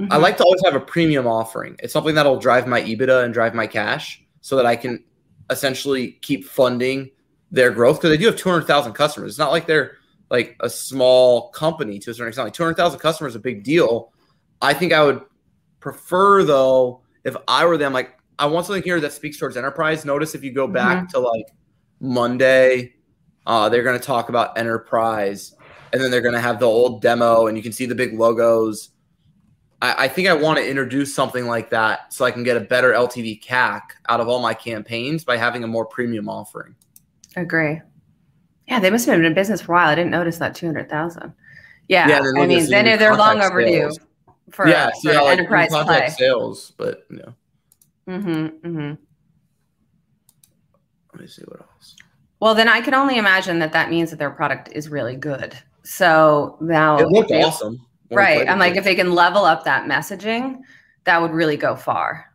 Mm-hmm. 0.00 0.12
I 0.12 0.16
like 0.16 0.36
to 0.38 0.44
always 0.44 0.62
have 0.64 0.74
a 0.74 0.80
premium 0.80 1.26
offering. 1.26 1.76
It's 1.82 1.92
something 1.92 2.14
that'll 2.14 2.38
drive 2.38 2.66
my 2.66 2.80
EBITDA 2.80 3.24
and 3.24 3.34
drive 3.34 3.54
my 3.54 3.66
cash 3.66 4.22
so 4.40 4.56
that 4.56 4.66
I 4.66 4.76
can 4.76 5.04
essentially 5.50 6.12
keep 6.22 6.44
funding 6.44 7.10
their 7.50 7.70
growth 7.70 7.98
because 7.98 8.10
they 8.10 8.16
do 8.16 8.26
have 8.26 8.36
200,000 8.36 8.92
customers. 8.94 9.32
It's 9.32 9.38
not 9.38 9.50
like 9.50 9.66
they're 9.66 9.96
like 10.30 10.56
a 10.60 10.70
small 10.70 11.50
company 11.50 11.98
to 11.98 12.10
a 12.10 12.14
certain 12.14 12.28
extent. 12.28 12.46
Like 12.46 12.54
200,000 12.54 12.98
customers 12.98 13.32
is 13.32 13.36
a 13.36 13.40
big 13.40 13.62
deal. 13.62 14.12
I 14.62 14.72
think 14.72 14.92
I 14.92 15.04
would 15.04 15.20
prefer 15.80 16.42
though 16.44 17.02
if 17.24 17.36
I 17.46 17.66
were 17.66 17.76
them 17.76 17.92
like 17.92 18.18
I 18.38 18.46
want 18.46 18.66
something 18.66 18.82
here 18.82 18.98
that 19.00 19.12
speaks 19.12 19.38
towards 19.38 19.56
enterprise. 19.56 20.04
Notice 20.04 20.34
if 20.34 20.42
you 20.42 20.52
go 20.52 20.66
back 20.66 21.04
mm-hmm. 21.04 21.06
to 21.08 21.18
like 21.20 21.46
Monday, 22.00 22.94
uh, 23.46 23.68
they're 23.68 23.82
going 23.82 23.98
to 23.98 24.04
talk 24.04 24.28
about 24.28 24.56
enterprise, 24.56 25.54
and 25.92 26.00
then 26.00 26.10
they're 26.10 26.20
going 26.20 26.34
to 26.34 26.40
have 26.40 26.60
the 26.60 26.66
old 26.66 27.02
demo, 27.02 27.46
and 27.46 27.56
you 27.56 27.62
can 27.62 27.72
see 27.72 27.86
the 27.86 27.94
big 27.94 28.18
logos. 28.18 28.90
I, 29.80 30.04
I 30.04 30.08
think 30.08 30.28
I 30.28 30.34
want 30.34 30.58
to 30.58 30.68
introduce 30.68 31.14
something 31.14 31.46
like 31.46 31.70
that 31.70 32.12
so 32.12 32.24
I 32.24 32.30
can 32.30 32.44
get 32.44 32.56
a 32.56 32.60
better 32.60 32.92
LTV 32.92 33.42
CAC 33.42 33.80
out 34.08 34.20
of 34.20 34.28
all 34.28 34.40
my 34.40 34.54
campaigns 34.54 35.24
by 35.24 35.36
having 35.36 35.64
a 35.64 35.66
more 35.66 35.84
premium 35.84 36.28
offering. 36.28 36.74
Agree. 37.36 37.80
Yeah, 38.68 38.80
they 38.80 38.90
must 38.90 39.06
have 39.06 39.16
been 39.18 39.24
in 39.24 39.34
business 39.34 39.60
for 39.60 39.72
a 39.72 39.74
while. 39.76 39.88
I 39.88 39.94
didn't 39.94 40.12
notice 40.12 40.38
that 40.38 40.54
two 40.54 40.66
hundred 40.66 40.88
thousand. 40.88 41.34
Yeah, 41.88 42.08
yeah 42.08 42.20
I 42.40 42.46
mean, 42.46 42.70
then 42.70 42.98
they're 42.98 43.16
long 43.16 43.40
overdue 43.40 43.72
sales. 43.72 43.98
for, 44.50 44.68
yeah, 44.68 44.88
for 45.02 45.12
yeah, 45.12 45.20
like 45.20 45.38
enterprise 45.38 45.70
play. 45.70 46.08
sales, 46.08 46.72
but 46.76 47.04
you 47.10 47.18
know. 47.18 47.34
Mm-hmm. 48.08 48.66
Mm-hmm. 48.66 48.94
Let 51.12 51.20
me 51.20 51.26
see 51.26 51.42
what 51.42 51.60
else. 51.60 51.96
Well, 52.42 52.56
then 52.56 52.66
I 52.66 52.80
can 52.80 52.92
only 52.92 53.18
imagine 53.18 53.60
that 53.60 53.72
that 53.72 53.88
means 53.88 54.10
that 54.10 54.18
their 54.18 54.32
product 54.32 54.68
is 54.72 54.88
really 54.88 55.14
good. 55.14 55.56
So 55.84 56.58
now 56.60 56.98
it 56.98 57.06
looked 57.06 57.28
they, 57.28 57.40
awesome. 57.40 57.86
Right. 58.10 58.48
I'm 58.48 58.58
like, 58.58 58.74
if 58.74 58.82
they 58.82 58.96
can 58.96 59.14
level 59.14 59.44
up 59.44 59.62
that 59.62 59.88
messaging, 59.88 60.58
that 61.04 61.22
would 61.22 61.30
really 61.30 61.56
go 61.56 61.76
far. 61.76 62.34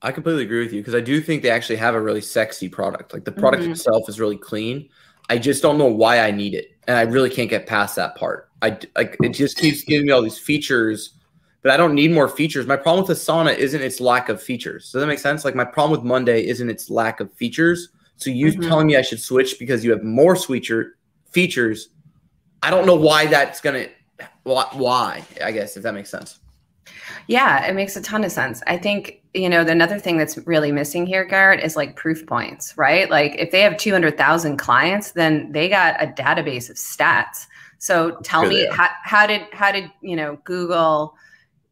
I 0.00 0.10
completely 0.10 0.44
agree 0.44 0.60
with 0.60 0.72
you 0.72 0.80
because 0.80 0.94
I 0.94 1.02
do 1.02 1.20
think 1.20 1.42
they 1.42 1.50
actually 1.50 1.76
have 1.76 1.94
a 1.94 2.00
really 2.00 2.22
sexy 2.22 2.66
product. 2.66 3.12
Like 3.12 3.26
the 3.26 3.32
product 3.32 3.64
mm-hmm. 3.64 3.72
itself 3.72 4.08
is 4.08 4.18
really 4.18 4.38
clean. 4.38 4.88
I 5.28 5.36
just 5.36 5.60
don't 5.60 5.76
know 5.76 5.84
why 5.84 6.20
I 6.20 6.30
need 6.30 6.54
it, 6.54 6.70
and 6.88 6.96
I 6.96 7.02
really 7.02 7.28
can't 7.28 7.50
get 7.50 7.66
past 7.66 7.96
that 7.96 8.14
part. 8.14 8.48
I 8.62 8.78
like 8.96 9.18
it 9.22 9.34
just 9.34 9.58
keeps 9.58 9.84
giving 9.84 10.06
me 10.06 10.12
all 10.12 10.22
these 10.22 10.38
features, 10.38 11.18
but 11.60 11.70
I 11.70 11.76
don't 11.76 11.94
need 11.94 12.10
more 12.10 12.28
features. 12.28 12.66
My 12.66 12.78
problem 12.78 13.06
with 13.06 13.18
Asana 13.18 13.54
isn't 13.54 13.82
its 13.82 14.00
lack 14.00 14.30
of 14.30 14.42
features. 14.42 14.92
Does 14.92 15.02
that 15.02 15.06
make 15.06 15.18
sense? 15.18 15.44
Like 15.44 15.54
my 15.54 15.64
problem 15.66 15.98
with 16.00 16.08
Monday 16.08 16.46
isn't 16.46 16.70
its 16.70 16.88
lack 16.88 17.20
of 17.20 17.30
features. 17.34 17.90
So 18.24 18.30
you 18.30 18.46
mm-hmm. 18.46 18.62
telling 18.62 18.86
me 18.86 18.96
I 18.96 19.02
should 19.02 19.20
switch 19.20 19.58
because 19.58 19.84
you 19.84 19.90
have 19.92 20.02
more 20.02 20.34
feature 20.34 20.96
features. 21.30 21.90
I 22.62 22.70
don't 22.70 22.86
know 22.86 22.94
why 22.94 23.26
that's 23.26 23.60
gonna 23.60 23.88
why, 24.44 25.24
I 25.42 25.52
guess 25.52 25.76
if 25.76 25.82
that 25.82 25.94
makes 25.94 26.10
sense. 26.10 26.40
Yeah, 27.26 27.66
it 27.66 27.74
makes 27.74 27.96
a 27.96 28.02
ton 28.02 28.24
of 28.24 28.32
sense. 28.32 28.62
I 28.66 28.76
think, 28.76 29.22
you 29.32 29.48
know, 29.48 29.62
another 29.62 29.98
thing 29.98 30.18
that's 30.18 30.36
really 30.46 30.70
missing 30.72 31.06
here, 31.06 31.24
Garrett, 31.24 31.64
is 31.64 31.76
like 31.76 31.96
proof 31.96 32.26
points, 32.26 32.76
right? 32.76 33.10
Like 33.10 33.36
if 33.38 33.50
they 33.50 33.62
have 33.62 33.78
200,000 33.78 34.56
clients, 34.58 35.12
then 35.12 35.50
they 35.52 35.68
got 35.68 36.02
a 36.02 36.06
database 36.06 36.68
of 36.68 36.76
stats. 36.76 37.46
So 37.78 38.18
tell 38.22 38.46
me 38.46 38.66
how, 38.70 38.88
how 39.02 39.26
did, 39.26 39.42
how 39.52 39.72
did, 39.72 39.90
you 40.02 40.16
know, 40.16 40.38
Google, 40.44 41.16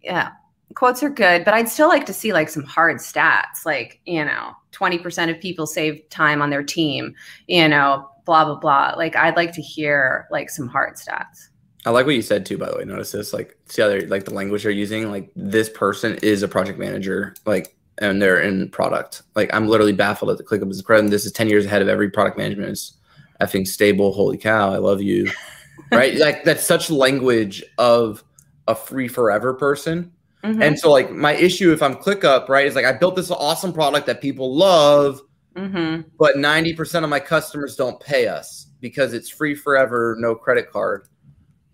yeah, 0.02 0.30
quotes 0.74 1.02
are 1.02 1.10
good, 1.10 1.44
but 1.44 1.54
I'd 1.54 1.68
still 1.68 1.88
like 1.88 2.06
to 2.06 2.12
see 2.12 2.32
like 2.32 2.48
some 2.48 2.64
hard 2.64 2.96
stats, 2.96 3.66
like, 3.66 4.00
you 4.06 4.24
know, 4.24 4.56
20% 4.72 5.30
of 5.30 5.40
people 5.40 5.66
save 5.66 6.08
time 6.10 6.42
on 6.42 6.50
their 6.50 6.62
team, 6.62 7.14
you 7.46 7.68
know, 7.68 8.08
blah, 8.24 8.44
blah, 8.44 8.56
blah. 8.56 8.94
Like 8.96 9.16
I'd 9.16 9.36
like 9.36 9.52
to 9.52 9.62
hear 9.62 10.26
like 10.30 10.50
some 10.50 10.68
hard 10.68 10.94
stats. 10.94 11.48
I 11.84 11.90
like 11.90 12.06
what 12.06 12.14
you 12.14 12.22
said 12.22 12.46
too. 12.46 12.58
By 12.58 12.70
the 12.70 12.76
way, 12.76 12.84
notice 12.84 13.12
this. 13.12 13.32
Like, 13.32 13.56
see 13.66 13.82
how 13.82 13.88
they're 13.88 14.06
like 14.06 14.24
the 14.24 14.34
language 14.34 14.62
they're 14.62 14.72
using. 14.72 15.10
Like, 15.10 15.30
this 15.34 15.68
person 15.68 16.16
is 16.22 16.42
a 16.42 16.48
project 16.48 16.78
manager. 16.78 17.34
Like, 17.44 17.76
and 17.98 18.22
they're 18.22 18.40
in 18.40 18.68
product. 18.70 19.22
Like, 19.34 19.52
I'm 19.52 19.66
literally 19.66 19.92
baffled 19.92 20.30
at 20.30 20.38
the 20.38 20.44
ClickUp 20.44 20.70
as 20.70 20.80
present. 20.82 21.10
This 21.10 21.26
is 21.26 21.32
ten 21.32 21.48
years 21.48 21.66
ahead 21.66 21.82
of 21.82 21.88
every 21.88 22.08
product 22.10 22.38
management. 22.38 22.70
It's 22.70 22.94
effing 23.40 23.66
stable. 23.66 24.12
Holy 24.12 24.38
cow! 24.38 24.72
I 24.72 24.78
love 24.78 25.02
you. 25.02 25.28
right? 25.92 26.16
Like, 26.16 26.44
that's 26.44 26.64
such 26.64 26.88
language 26.88 27.64
of 27.78 28.22
a 28.68 28.76
free 28.76 29.08
forever 29.08 29.52
person. 29.52 30.11
Mm-hmm. 30.44 30.62
And 30.62 30.78
so, 30.78 30.90
like, 30.90 31.10
my 31.10 31.34
issue 31.34 31.72
if 31.72 31.82
I'm 31.82 31.94
ClickUp, 31.94 32.48
right, 32.48 32.66
is 32.66 32.74
like 32.74 32.84
I 32.84 32.92
built 32.92 33.16
this 33.16 33.30
awesome 33.30 33.72
product 33.72 34.06
that 34.06 34.20
people 34.20 34.56
love, 34.56 35.20
mm-hmm. 35.54 36.08
but 36.18 36.36
90% 36.36 37.04
of 37.04 37.10
my 37.10 37.20
customers 37.20 37.76
don't 37.76 38.00
pay 38.00 38.26
us 38.26 38.66
because 38.80 39.12
it's 39.12 39.28
free 39.28 39.54
forever, 39.54 40.16
no 40.18 40.34
credit 40.34 40.70
card 40.70 41.08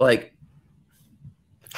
like, 0.01 0.33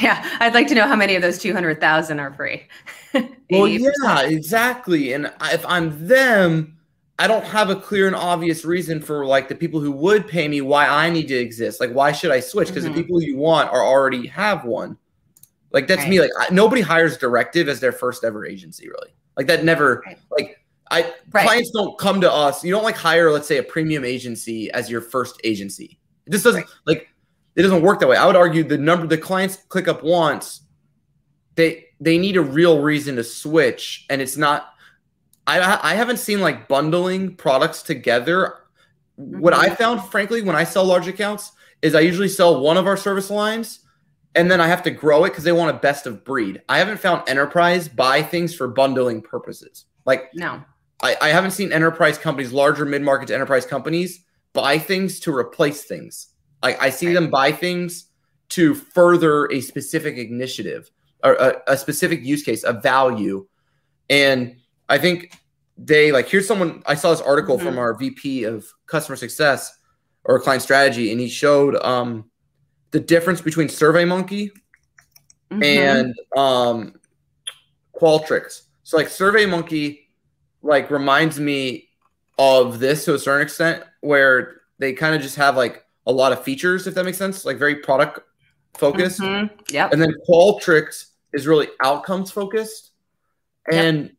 yeah, 0.01 0.37
I'd 0.41 0.55
like 0.55 0.69
to 0.69 0.75
know 0.75 0.87
how 0.87 0.97
many 0.97 1.15
of 1.15 1.23
those 1.23 1.39
200,000 1.39 2.21
are 2.21 2.33
free. 2.33 2.67
well, 3.51 3.69
yeah, 3.69 4.23
exactly. 4.23 5.13
And 5.13 5.33
if 5.43 5.65
I'm 5.67 6.07
them, 6.07 6.79
I 7.19 7.27
don't 7.27 7.45
have 7.45 7.69
a 7.71 7.77
clear 7.77 8.07
and 8.07 8.17
obvious 8.17 8.65
reason 8.65 9.01
for 9.03 9.27
like 9.27 9.49
the 9.49 9.55
people 9.55 9.81
who 9.81 9.93
would 9.93 10.27
pay 10.27 10.49
me 10.49 10.61
why 10.63 10.87
I 10.87 11.11
need 11.11 11.29
to 11.29 11.35
exist. 11.35 11.81
Like, 11.81 11.93
why 11.93 12.13
should 12.13 12.31
I 12.31 12.41
switch? 12.41 12.69
Because 12.69 12.85
mm-hmm. 12.85 12.95
the 12.95 13.03
people 13.03 13.23
you 13.23 13.37
want 13.37 13.71
are 13.71 13.85
already 13.85 14.27
have 14.29 14.65
one. 14.65 14.97
Like 15.73 15.87
that's 15.87 16.03
right. 16.03 16.11
me. 16.11 16.21
Like 16.21 16.31
I, 16.39 16.53
nobody 16.53 16.83
hires 16.83 17.17
Directive 17.17 17.69
as 17.69 17.81
their 17.81 17.93
first 17.93 18.25
ever 18.25 18.47
agency, 18.47 18.89
really. 18.89 19.15
Like 19.37 19.47
that 19.47 19.65
never. 19.65 20.03
Right. 20.07 20.19
Like 20.31 20.61
I 20.91 21.13
right. 21.33 21.47
clients 21.47 21.71
don't 21.71 21.99
come 21.99 22.21
to 22.21 22.33
us. 22.33 22.65
You 22.65 22.73
don't 22.73 22.83
like 22.83 22.97
hire, 22.97 23.31
let's 23.31 23.47
say, 23.47 23.59
a 23.59 23.63
premium 23.63 24.05
agency 24.05 24.71
as 24.73 24.91
your 24.91 25.01
first 25.01 25.41
agency. 25.45 25.99
It 26.27 26.31
just 26.31 26.45
doesn't 26.45 26.67
like 26.87 27.09
it 27.57 27.63
doesn't 27.63 27.83
work 27.83 28.01
that 28.01 28.09
way. 28.09 28.17
I 28.17 28.27
would 28.27 28.37
argue 28.37 28.65
the 28.65 28.79
number 28.79 29.07
the 29.07 29.19
clients 29.19 29.57
click 29.57 29.89
up 29.89 30.03
once, 30.03 30.63
they 31.55 31.87
they 32.01 32.19
need 32.19 32.37
a 32.37 32.43
real 32.43 32.81
reason 32.81 33.17
to 33.17 33.25
switch, 33.25 34.07
and 34.11 34.21
it's 34.21 34.37
not. 34.37 34.75
I 35.47 35.79
I 35.83 35.95
haven't 35.95 36.19
seen 36.19 36.41
like 36.41 36.69
bundling 36.69 37.37
products 37.37 37.83
together. 37.83 38.55
Mm-hmm. 39.21 39.41
What 39.41 39.53
I 39.53 39.67
mm-hmm. 39.67 39.75
found, 39.75 40.05
frankly, 40.11 40.43
when 40.43 40.57
I 40.57 40.65
sell 40.65 40.85
large 40.85 41.09
accounts, 41.09 41.53
is 41.83 41.95
I 41.95 42.01
usually 42.01 42.29
sell 42.29 42.61
one 42.61 42.77
of 42.77 42.87
our 42.87 42.97
service 42.97 43.31
lines, 43.31 43.81
and 44.35 44.51
then 44.51 44.61
I 44.61 44.69
have 44.69 44.83
to 44.85 44.91
grow 44.91 45.25
it 45.25 45.31
because 45.31 45.45
they 45.45 45.53
want 45.53 45.75
a 45.75 45.79
best 45.79 46.07
of 46.07 46.25
breed. 46.25 46.63
I 46.69 46.79
haven't 46.79 47.01
found 47.01 47.29
enterprise 47.29 47.89
buy 47.89 48.23
things 48.23 48.55
for 48.55 48.69
bundling 48.69 49.23
purposes. 49.23 49.87
Like 50.07 50.31
no, 50.35 50.63
I, 51.03 51.17
I 51.21 51.29
haven't 51.29 51.53
seen 51.53 51.73
enterprise 51.73 52.19
companies, 52.19 52.53
larger 52.53 52.85
mid 52.85 53.03
market 53.03 53.31
enterprise 53.31 53.67
companies, 53.67 54.25
buy 54.53 54.79
things 54.79 55.21
to 55.21 55.35
replace 55.35 55.85
things. 55.85 56.29
Like 56.63 56.81
I 56.81 56.91
see 56.91 57.09
right. 57.09 57.15
them 57.15 57.31
buy 57.31 57.53
things 57.53 58.07
to 58.51 58.75
further 58.75 59.47
a 59.47 59.61
specific 59.61 60.17
initiative 60.17 60.91
or 61.25 61.35
a, 61.35 61.63
a 61.69 61.77
specific 61.77 62.23
use 62.23 62.43
case, 62.43 62.65
a 62.65 62.73
value. 62.73 63.47
And 64.09 64.57
I 64.89 64.99
think 64.99 65.33
they 65.77 66.13
like 66.13 66.29
here's 66.29 66.47
someone 66.47 66.83
I 66.87 66.95
saw 66.95 67.11
this 67.11 67.21
article 67.21 67.57
mm-hmm. 67.57 67.67
from 67.67 67.79
our 67.79 67.95
VP 67.95 68.45
of 68.45 68.67
customer 68.87 69.17
success 69.17 69.77
or 70.25 70.39
client 70.39 70.63
strategy, 70.63 71.11
and 71.11 71.21
he 71.21 71.29
showed 71.29 71.77
um, 71.77 72.30
the 72.91 73.01
difference 73.01 73.41
between 73.41 73.69
SurveyMonkey 73.69 74.51
mm-hmm. 75.51 75.63
and 75.63 76.15
um, 76.37 76.95
Qualtrics. 77.95 78.63
So 78.83 78.97
like 78.97 79.09
SurveyMonkey 79.09 80.01
like 80.63 80.91
reminds 80.91 81.39
me 81.39 81.89
of 82.39 82.79
this 82.79 83.05
to 83.05 83.15
a 83.15 83.19
certain 83.19 83.43
extent, 83.43 83.85
where 84.01 84.63
they 84.79 84.93
kind 84.93 85.15
of 85.15 85.23
just 85.23 85.37
have 85.37 85.57
like 85.57 85.85
a 86.07 86.13
lot 86.13 86.33
of 86.33 86.43
features, 86.43 86.87
if 86.87 86.95
that 86.95 87.05
makes 87.05 87.19
sense, 87.19 87.45
like 87.45 87.59
very 87.59 87.77
product 87.77 88.21
focused. 88.75 89.21
Mm-hmm. 89.21 89.55
Yeah. 89.71 89.89
And 89.93 90.01
then 90.01 90.15
Qualtrics 90.29 91.07
is 91.33 91.47
really 91.47 91.69
outcomes 91.85 92.31
focused. 92.31 92.91
And 93.71 94.05
yep. 94.05 94.13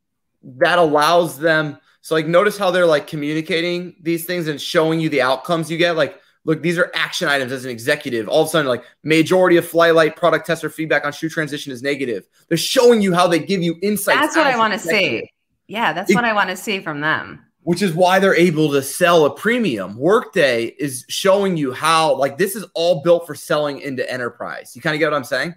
that 0.60 0.80
allows 0.80 1.40
them. 1.40 1.78
So, 2.04 2.16
like, 2.16 2.28
notice 2.28 2.58
how 2.58 2.72
they're 2.72 2.86
like 2.86 3.08
communicating 3.08 3.96
these 4.02 4.26
things 4.26 4.48
and 4.48 4.62
showing 4.62 5.00
you 5.00 5.10
the 5.10 5.22
outcomes 5.22 5.70
you 5.70 5.78
get. 5.78 5.96
Like, 5.96 6.21
look, 6.46 6.62
these 6.62 6.78
are 6.78 6.92
action 6.94 7.28
items 7.28 7.52
as 7.52 7.66
an 7.66 7.72
executive. 7.72 8.28
All 8.28 8.42
of 8.42 8.48
a 8.48 8.52
sudden, 8.52 8.68
like, 8.68 8.84
majority 9.04 9.58
of 9.58 9.70
Flylight 9.70 10.16
product 10.16 10.46
tester 10.46 10.70
feedback 10.70 11.06
on 11.06 11.12
shoe 11.12 11.30
transition 11.30 11.72
is 11.72 11.82
negative. 11.82 12.28
They're 12.48 12.58
showing 12.58 13.02
you 13.02 13.14
how 13.14 13.28
they 13.28 13.40
give 13.40 13.62
you 13.62 13.78
insights. 13.82 14.20
That's 14.20 14.36
what 14.36 14.48
I 14.48 14.58
want 14.58 14.74
to 14.74 14.80
see. 14.80 15.32
Yeah, 15.68 15.94
that's 15.94 16.12
it, 16.12 16.16
what 16.16 16.26
I 16.26 16.34
want 16.34 16.50
to 16.50 16.58
see 16.58 16.80
from 16.80 17.02
them 17.02 17.46
which 17.64 17.82
is 17.82 17.94
why 17.94 18.20
they're 18.20 18.36
able 18.36 18.72
to 18.72 18.82
sell 18.82 19.26
a 19.26 19.36
premium. 19.36 19.96
Workday 19.98 20.66
is 20.80 21.06
showing 21.10 21.58
you 21.58 21.72
how, 21.72 22.16
like, 22.16 22.38
this 22.38 22.56
is 22.56 22.66
all 22.74 23.02
built 23.04 23.28
for 23.28 23.36
selling 23.36 23.80
into 23.82 24.10
enterprise. 24.12 24.76
You 24.76 24.82
kind 24.82 24.96
of 24.96 25.00
get 25.00 25.12
what 25.12 25.18
I'm 25.18 25.24
saying? 25.24 25.56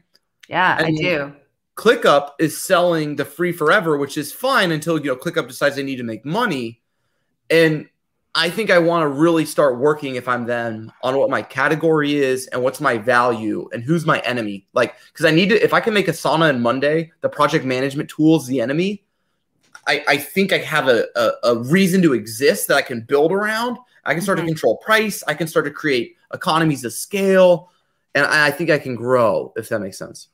Yeah, 0.48 0.76
and 0.78 0.86
I 0.86 0.90
do. 0.90 1.32
ClickUp 1.76 2.32
is 2.38 2.62
selling 2.62 3.16
the 3.16 3.24
free 3.24 3.52
forever, 3.52 3.96
which 3.96 4.16
is 4.16 4.32
fine 4.32 4.70
until 4.70 4.98
you 4.98 5.06
know 5.06 5.16
ClickUp 5.16 5.48
decides 5.48 5.76
they 5.76 5.82
need 5.82 5.96
to 5.96 6.04
make 6.04 6.24
money. 6.24 6.82
And 7.50 7.88
I 8.36 8.50
think 8.50 8.70
I 8.70 8.80
want 8.80 9.04
to 9.04 9.08
really 9.08 9.44
start 9.44 9.78
working 9.78 10.16
if 10.16 10.26
I'm 10.26 10.44
them 10.44 10.90
on 11.02 11.16
what 11.16 11.30
my 11.30 11.40
category 11.40 12.16
is 12.16 12.48
and 12.48 12.62
what's 12.62 12.80
my 12.80 12.98
value 12.98 13.68
and 13.72 13.82
who's 13.82 14.04
my 14.04 14.18
enemy. 14.20 14.66
Like, 14.72 14.96
because 15.12 15.24
I 15.24 15.30
need 15.30 15.50
to, 15.50 15.62
if 15.62 15.72
I 15.72 15.80
can 15.80 15.94
make 15.94 16.06
Asana 16.06 16.50
and 16.50 16.60
Monday, 16.60 17.12
the 17.20 17.28
project 17.28 17.64
management 17.64 18.10
tools, 18.10 18.48
the 18.48 18.60
enemy, 18.60 19.04
I, 19.86 20.04
I 20.08 20.16
think 20.16 20.52
I 20.52 20.58
have 20.58 20.88
a, 20.88 21.06
a, 21.14 21.32
a 21.44 21.58
reason 21.58 22.02
to 22.02 22.12
exist 22.12 22.66
that 22.68 22.76
I 22.76 22.82
can 22.82 23.02
build 23.02 23.30
around. 23.30 23.78
I 24.04 24.14
can 24.14 24.22
start 24.22 24.38
mm-hmm. 24.38 24.48
to 24.48 24.52
control 24.52 24.76
price. 24.78 25.22
I 25.28 25.34
can 25.34 25.46
start 25.46 25.66
to 25.66 25.70
create 25.70 26.16
economies 26.32 26.84
of 26.84 26.92
scale. 26.92 27.70
And 28.16 28.26
I, 28.26 28.48
I 28.48 28.50
think 28.50 28.68
I 28.68 28.78
can 28.78 28.96
grow, 28.96 29.52
if 29.56 29.68
that 29.68 29.80
makes 29.80 29.98
sense. 29.98 30.28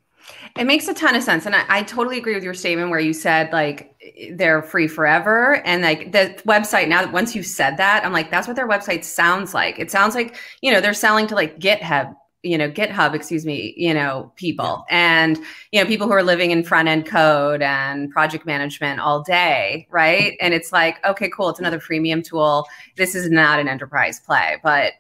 It 0.59 0.65
makes 0.65 0.89
a 0.89 0.95
ton 0.95 1.15
of 1.15 1.23
sense. 1.23 1.47
And 1.47 1.55
I, 1.55 1.65
I, 1.69 1.83
totally 1.83 2.19
agree 2.19 2.35
with 2.35 2.45
your 2.45 2.55
statement 2.55 2.91
where 2.91 3.01
you 3.01 3.13
said 3.13 3.53
like 3.53 3.95
they're 4.33 4.63
free 4.63 4.89
forever. 4.89 5.63
And 5.65 5.83
like 5.83 6.13
the 6.13 6.41
website, 6.47 6.89
now 6.89 7.03
that 7.03 7.13
once 7.13 7.35
you 7.35 7.43
said 7.43 7.77
that, 7.77 8.05
I'm 8.05 8.13
like, 8.13 8.31
that's 8.31 8.47
what 8.47 8.57
their 8.57 8.69
website 8.69 9.05
sounds 9.05 9.55
like. 9.55 9.79
It 9.79 9.91
sounds 9.91 10.15
like, 10.15 10.37
you 10.61 10.73
know, 10.73 10.81
they're 10.81 10.95
selling 10.95 11.27
to 11.29 11.35
like 11.35 11.59
GitHub, 11.59 12.15
you 12.43 12.57
know, 12.57 12.71
GitHub, 12.71 13.15
excuse 13.15 13.45
me, 13.45 13.75
you 13.77 13.93
know, 13.93 14.33
people 14.37 14.85
and, 14.91 15.39
you 15.73 15.81
know, 15.81 15.87
people 15.87 16.07
who 16.07 16.13
are 16.13 16.23
living 16.23 16.51
in 16.51 16.65
front 16.65 16.89
end 16.89 17.07
code 17.07 17.63
and 17.63 18.11
project 18.11 18.47
management 18.47 19.01
all 19.01 19.23
day. 19.23 19.87
Right. 19.91 20.37
And 20.41 20.55
it's 20.55 20.73
like, 20.73 21.05
okay, 21.07 21.29
cool. 21.29 21.51
It's 21.51 21.61
another 21.61 21.79
freemium 21.79 22.25
tool. 22.25 22.67
This 22.97 23.15
is 23.15 23.31
not 23.31 23.61
an 23.61 23.69
enterprise 23.69 24.21
play, 24.21 24.57
but 24.63 24.95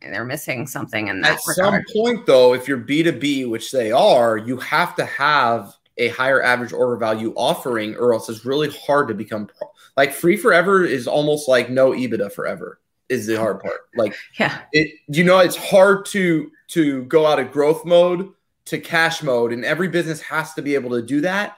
they're 0.00 0.24
missing 0.24 0.66
something 0.66 1.08
in 1.08 1.20
that. 1.20 1.32
At 1.32 1.40
regard. 1.46 1.84
some 1.86 1.94
point, 1.94 2.26
though, 2.26 2.54
if 2.54 2.66
you're 2.66 2.78
B2B, 2.78 3.48
which 3.48 3.70
they 3.70 3.92
are, 3.92 4.36
you 4.36 4.56
have 4.58 4.96
to 4.96 5.04
have 5.04 5.74
a 5.98 6.08
higher 6.08 6.42
average 6.42 6.72
order 6.72 6.96
value 6.96 7.32
offering, 7.36 7.94
or 7.96 8.12
else 8.12 8.28
it's 8.28 8.44
really 8.44 8.70
hard 8.70 9.08
to 9.08 9.14
become 9.14 9.46
pro- 9.46 9.70
like 9.96 10.12
free 10.12 10.36
forever 10.36 10.84
is 10.84 11.06
almost 11.06 11.48
like 11.48 11.70
no 11.70 11.92
EBITDA 11.92 12.32
forever 12.32 12.80
is 13.08 13.26
the 13.26 13.36
hard 13.36 13.60
part. 13.60 13.82
Like, 13.94 14.14
yeah, 14.38 14.62
it 14.72 14.90
you 15.08 15.24
know 15.24 15.38
it's 15.38 15.56
hard 15.56 16.06
to 16.06 16.50
to 16.68 17.04
go 17.04 17.26
out 17.26 17.38
of 17.38 17.52
growth 17.52 17.84
mode 17.84 18.32
to 18.66 18.78
cash 18.78 19.22
mode, 19.22 19.52
and 19.52 19.64
every 19.64 19.88
business 19.88 20.20
has 20.22 20.52
to 20.54 20.62
be 20.62 20.74
able 20.74 20.90
to 20.90 21.02
do 21.02 21.20
that. 21.22 21.56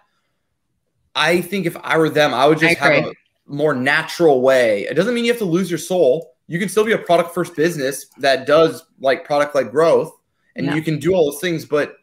I 1.15 1.41
think 1.41 1.67
if 1.67 1.77
I 1.83 1.99
were 1.99 2.11
them, 2.11 2.33
I 2.35 2.47
would 2.47 2.59
just 2.59 2.81
I 2.81 2.85
have 2.85 3.05
a 3.07 3.15
more 3.47 3.75
natural 3.75 4.43
way. 4.43 4.83
It 4.83 4.95
doesn't 4.95 5.15
mean 5.15 5.25
you 5.25 5.33
have 5.33 5.39
to 5.39 5.47
lose 5.47 5.71
your 5.71 5.79
soul 5.79 6.35
you 6.49 6.59
can 6.59 6.69
still 6.69 6.85
be 6.85 6.93
a 6.93 6.99
product 6.99 7.33
first 7.33 7.55
business 7.55 8.07
that 8.19 8.47
does 8.47 8.85
like 8.99 9.25
product 9.25 9.55
like 9.55 9.71
growth 9.71 10.13
and 10.57 10.67
yeah. 10.67 10.75
you 10.75 10.83
can 10.83 10.99
do 10.99 11.15
all 11.15 11.31
those 11.31 11.41
things 11.41 11.65
but 11.65 11.97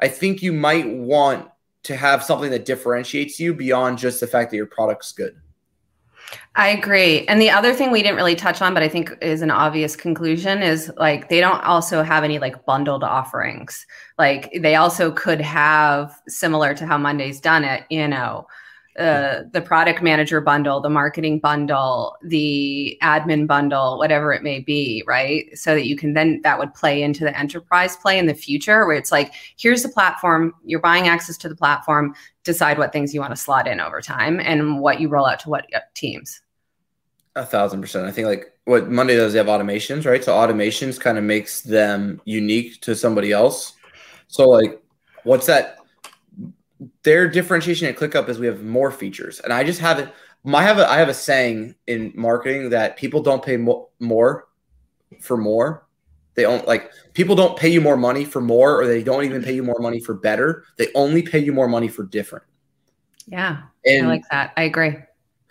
i 0.00 0.08
think 0.08 0.42
you 0.42 0.52
might 0.52 0.88
want 0.88 1.48
to 1.84 1.94
have 1.94 2.24
something 2.24 2.50
that 2.50 2.64
differentiates 2.64 3.38
you 3.38 3.54
beyond 3.54 3.98
just 3.98 4.18
the 4.20 4.26
fact 4.26 4.50
that 4.50 4.56
your 4.56 4.66
product's 4.66 5.12
good 5.12 5.40
I 6.54 6.68
agree. 6.70 7.24
And 7.26 7.40
the 7.40 7.50
other 7.50 7.72
thing 7.72 7.90
we 7.90 8.02
didn't 8.02 8.16
really 8.16 8.34
touch 8.34 8.60
on, 8.60 8.74
but 8.74 8.82
I 8.82 8.88
think 8.88 9.16
is 9.22 9.42
an 9.42 9.50
obvious 9.50 9.94
conclusion 9.96 10.62
is 10.62 10.90
like 10.96 11.28
they 11.28 11.40
don't 11.40 11.62
also 11.62 12.02
have 12.02 12.24
any 12.24 12.38
like 12.38 12.66
bundled 12.66 13.04
offerings. 13.04 13.86
Like 14.18 14.50
they 14.60 14.74
also 14.74 15.12
could 15.12 15.40
have 15.40 16.20
similar 16.26 16.74
to 16.74 16.86
how 16.86 16.98
Monday's 16.98 17.40
done 17.40 17.64
it, 17.64 17.84
you 17.90 18.08
know, 18.08 18.46
the 18.98 19.60
product 19.60 20.02
manager 20.02 20.40
bundle, 20.40 20.80
the 20.80 20.90
marketing 20.90 21.38
bundle, 21.38 22.16
the 22.22 22.98
admin 23.00 23.46
bundle, 23.46 23.96
whatever 23.96 24.32
it 24.32 24.42
may 24.42 24.58
be, 24.58 25.04
right? 25.06 25.56
So 25.56 25.74
that 25.74 25.86
you 25.86 25.96
can 25.96 26.14
then 26.14 26.40
that 26.42 26.58
would 26.58 26.74
play 26.74 27.02
into 27.02 27.22
the 27.22 27.38
enterprise 27.38 27.96
play 27.96 28.18
in 28.18 28.26
the 28.26 28.34
future 28.34 28.86
where 28.86 28.96
it's 28.96 29.12
like, 29.12 29.32
here's 29.56 29.84
the 29.84 29.88
platform, 29.88 30.52
you're 30.64 30.80
buying 30.80 31.06
access 31.06 31.36
to 31.38 31.48
the 31.48 31.54
platform, 31.54 32.12
decide 32.42 32.76
what 32.76 32.92
things 32.92 33.14
you 33.14 33.20
want 33.20 33.32
to 33.32 33.40
slot 33.40 33.68
in 33.68 33.80
over 33.80 34.00
time 34.00 34.40
and 34.40 34.80
what 34.80 35.00
you 35.00 35.08
roll 35.08 35.26
out 35.26 35.38
to 35.40 35.48
what 35.48 35.66
uh, 35.74 35.80
teams. 35.94 36.40
A 37.36 37.46
thousand 37.46 37.80
percent. 37.80 38.04
I 38.04 38.10
think 38.10 38.26
like 38.26 38.52
what 38.64 38.90
Monday 38.90 39.14
does, 39.14 39.32
they 39.32 39.38
have 39.38 39.46
automations, 39.46 40.06
right? 40.06 40.24
So 40.24 40.34
automations 40.34 40.98
kind 40.98 41.18
of 41.18 41.22
makes 41.22 41.60
them 41.60 42.20
unique 42.24 42.80
to 42.80 42.96
somebody 42.96 43.30
else. 43.30 43.74
So 44.26 44.48
like, 44.48 44.82
what's 45.22 45.46
that 45.46 45.77
their 47.02 47.28
differentiation 47.28 47.88
at 47.88 47.96
ClickUp 47.96 48.28
is 48.28 48.38
we 48.38 48.46
have 48.46 48.62
more 48.62 48.90
features, 48.90 49.40
and 49.40 49.52
I 49.52 49.64
just 49.64 49.80
have 49.80 49.98
it. 49.98 50.12
My 50.44 50.62
have 50.62 50.78
a 50.78 50.88
I 50.88 50.98
have 50.98 51.08
a 51.08 51.14
saying 51.14 51.74
in 51.86 52.12
marketing 52.14 52.70
that 52.70 52.96
people 52.96 53.22
don't 53.22 53.44
pay 53.44 53.56
mo- 53.56 53.90
more 53.98 54.48
for 55.20 55.36
more. 55.36 55.86
They 56.34 56.42
don't 56.42 56.66
like 56.68 56.92
people 57.14 57.34
don't 57.34 57.58
pay 57.58 57.68
you 57.68 57.80
more 57.80 57.96
money 57.96 58.24
for 58.24 58.40
more, 58.40 58.80
or 58.80 58.86
they 58.86 59.02
don't 59.02 59.24
even 59.24 59.42
pay 59.42 59.54
you 59.54 59.64
more 59.64 59.80
money 59.80 60.00
for 60.00 60.14
better. 60.14 60.64
They 60.76 60.88
only 60.94 61.22
pay 61.22 61.40
you 61.40 61.52
more 61.52 61.68
money 61.68 61.88
for 61.88 62.04
different. 62.04 62.44
Yeah, 63.26 63.62
and 63.84 64.06
I 64.06 64.08
like 64.08 64.28
that. 64.30 64.52
I 64.56 64.62
agree. 64.62 64.96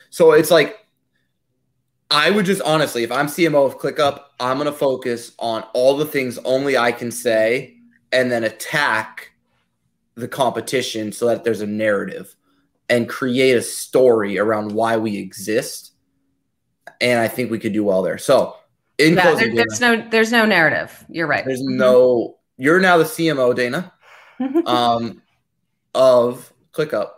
So 0.10 0.32
it's 0.32 0.50
like 0.50 0.78
I 2.10 2.30
would 2.32 2.46
just 2.46 2.62
honestly, 2.62 3.04
if 3.04 3.12
I'm 3.12 3.28
CMO 3.28 3.66
of 3.66 3.80
ClickUp, 3.80 4.22
I'm 4.40 4.58
gonna 4.58 4.72
focus 4.72 5.34
on 5.40 5.63
all 5.74 5.98
the 5.98 6.06
things 6.06 6.38
only 6.40 6.78
I 6.78 6.94
can 6.94 7.12
say, 7.12 7.78
and 8.13 8.32
then 8.32 8.46
attack 8.46 9.34
the 10.17 10.27
competition 10.27 11.12
so 11.12 11.27
that 11.27 11.43
there's 11.43 11.62
a 11.62 11.67
narrative 11.67 12.36
and 12.89 13.08
create 13.08 13.56
a 13.56 13.62
story 13.62 14.38
around 14.38 14.71
why 14.71 14.97
we 14.97 15.17
exist. 15.17 15.91
And 16.99 17.19
I 17.19 17.27
think 17.27 17.51
we 17.51 17.60
could 17.60 17.73
do 17.73 17.84
well 17.84 18.01
there. 18.01 18.17
So, 18.17 18.56
in 18.97 19.13
yeah, 19.13 19.21
closing, 19.21 19.56
there, 19.56 19.65
there's 19.67 19.80
Dana, 19.80 20.03
no 20.03 20.10
there's 20.10 20.32
no 20.32 20.45
narrative. 20.45 21.06
You're 21.08 21.27
right. 21.27 21.45
There's 21.45 21.62
mm-hmm. 21.62 21.77
no. 21.77 22.38
You're 22.58 22.80
now 22.80 22.97
the 22.97 23.03
CMO, 23.03 23.56
Dana, 23.56 23.93
um, 24.65 25.21
of 25.93 26.51
ClickUp. 26.73 27.12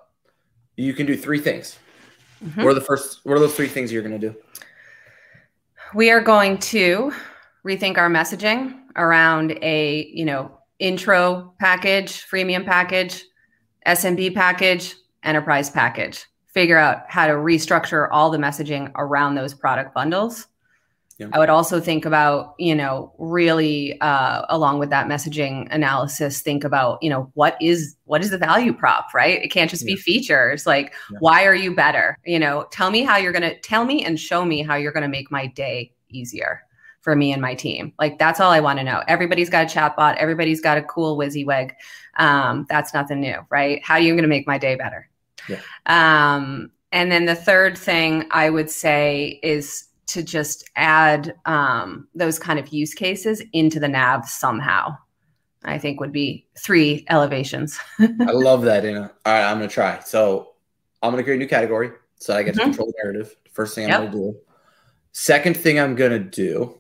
You 0.75 0.93
can 0.93 1.05
do 1.05 1.15
three 1.15 1.39
things. 1.39 1.79
Mm-hmm. 2.43 2.61
What 2.61 2.71
are 2.71 2.73
the 2.73 2.81
first? 2.81 3.21
What 3.23 3.37
are 3.37 3.39
those 3.39 3.55
three 3.55 3.69
things 3.69 3.93
you're 3.93 4.01
going 4.03 4.19
to 4.19 4.29
do? 4.29 4.35
We 5.93 6.11
are 6.11 6.21
going 6.21 6.57
to 6.57 7.13
rethink 7.65 7.97
our 7.97 8.09
messaging 8.09 8.77
around 8.97 9.57
a 9.61 10.07
you 10.07 10.25
know 10.25 10.58
intro 10.79 11.53
package, 11.59 12.25
freemium 12.27 12.65
package, 12.65 13.25
SMB 13.85 14.33
package, 14.33 14.95
enterprise 15.23 15.69
package. 15.69 16.25
Figure 16.53 16.77
out 16.77 17.03
how 17.07 17.27
to 17.27 17.33
restructure 17.33 18.07
all 18.11 18.31
the 18.31 18.37
messaging 18.37 18.91
around 18.95 19.35
those 19.35 19.53
product 19.53 19.93
bundles. 19.93 20.47
Yeah. 21.19 21.27
I 21.33 21.39
would 21.39 21.49
also 21.49 21.81
think 21.81 22.05
about, 22.05 22.55
you 22.57 22.73
know, 22.73 23.13
really 23.19 23.99
uh, 23.99 24.45
along 24.47 24.79
with 24.79 24.89
that 24.91 25.07
messaging 25.07 25.67
analysis, 25.69 26.41
think 26.41 26.63
about, 26.63 26.97
you 27.03 27.09
know, 27.09 27.29
what 27.33 27.57
is 27.61 27.97
what 28.05 28.21
is 28.21 28.29
the 28.29 28.37
value 28.37 28.71
prop, 28.71 29.13
right? 29.13 29.43
It 29.43 29.49
can't 29.49 29.69
just 29.69 29.85
yeah. 29.85 29.95
be 29.95 30.01
features. 30.01 30.65
Like, 30.65 30.93
yeah. 31.11 31.17
why 31.19 31.45
are 31.45 31.53
you 31.53 31.75
better? 31.75 32.17
You 32.25 32.39
know, 32.39 32.67
tell 32.71 32.89
me 32.89 33.03
how 33.03 33.17
you're 33.17 33.33
gonna 33.33 33.59
tell 33.59 33.83
me 33.83 34.05
and 34.05 34.17
show 34.17 34.45
me 34.45 34.63
how 34.63 34.75
you're 34.75 34.93
gonna 34.93 35.09
make 35.09 35.29
my 35.29 35.47
day 35.47 35.91
easier 36.09 36.63
for 37.01 37.15
me 37.15 37.31
and 37.31 37.41
my 37.41 37.55
team. 37.55 37.93
Like 37.99 38.19
that's 38.19 38.39
all 38.39 38.51
I 38.51 38.59
want 38.59 38.79
to 38.79 38.83
know. 38.83 39.03
Everybody's 39.07 39.49
got 39.49 39.65
a 39.65 39.79
chatbot. 39.79 40.17
Everybody's 40.17 40.61
got 40.61 40.77
a 40.77 40.81
cool 40.83 41.17
WYSIWYG. 41.17 41.71
Um, 42.17 42.65
that's 42.69 42.93
nothing 42.93 43.21
new, 43.21 43.37
right? 43.49 43.83
How 43.83 43.95
are 43.95 43.99
you 43.99 44.13
going 44.13 44.23
to 44.23 44.29
make 44.29 44.47
my 44.47 44.57
day 44.57 44.75
better? 44.75 45.09
Yeah. 45.47 45.61
Um, 45.85 46.71
and 46.91 47.11
then 47.11 47.25
the 47.25 47.35
third 47.35 47.77
thing 47.77 48.25
I 48.31 48.49
would 48.49 48.69
say 48.69 49.39
is 49.43 49.85
to 50.07 50.23
just 50.23 50.69
add 50.75 51.35
um, 51.45 52.07
those 52.15 52.39
kind 52.39 52.59
of 52.59 52.69
use 52.69 52.93
cases 52.93 53.41
into 53.53 53.79
the 53.79 53.87
nav 53.87 54.27
somehow. 54.27 54.97
I 55.63 55.77
think 55.77 55.99
would 55.99 56.13
be 56.13 56.47
three 56.57 57.05
elevations. 57.09 57.79
I 57.99 58.31
love 58.31 58.63
that, 58.63 58.85
Anna. 58.85 59.11
All 59.25 59.33
right, 59.33 59.43
I'm 59.43 59.57
gonna 59.57 59.67
try. 59.67 59.99
So 59.99 60.53
I'm 61.01 61.11
gonna 61.11 61.23
create 61.23 61.35
a 61.35 61.39
new 61.39 61.47
category 61.47 61.91
so 62.15 62.35
I 62.35 62.43
get 62.43 62.55
mm-hmm. 62.55 62.59
to 62.59 62.65
control 62.65 62.87
the 62.87 62.93
narrative. 63.03 63.35
First 63.51 63.75
thing 63.75 63.85
I'm 63.85 63.89
yep. 63.89 63.99
gonna 63.99 64.11
do. 64.11 64.37
Second 65.11 65.57
thing 65.57 65.79
I'm 65.79 65.95
gonna 65.95 66.19
do 66.19 66.78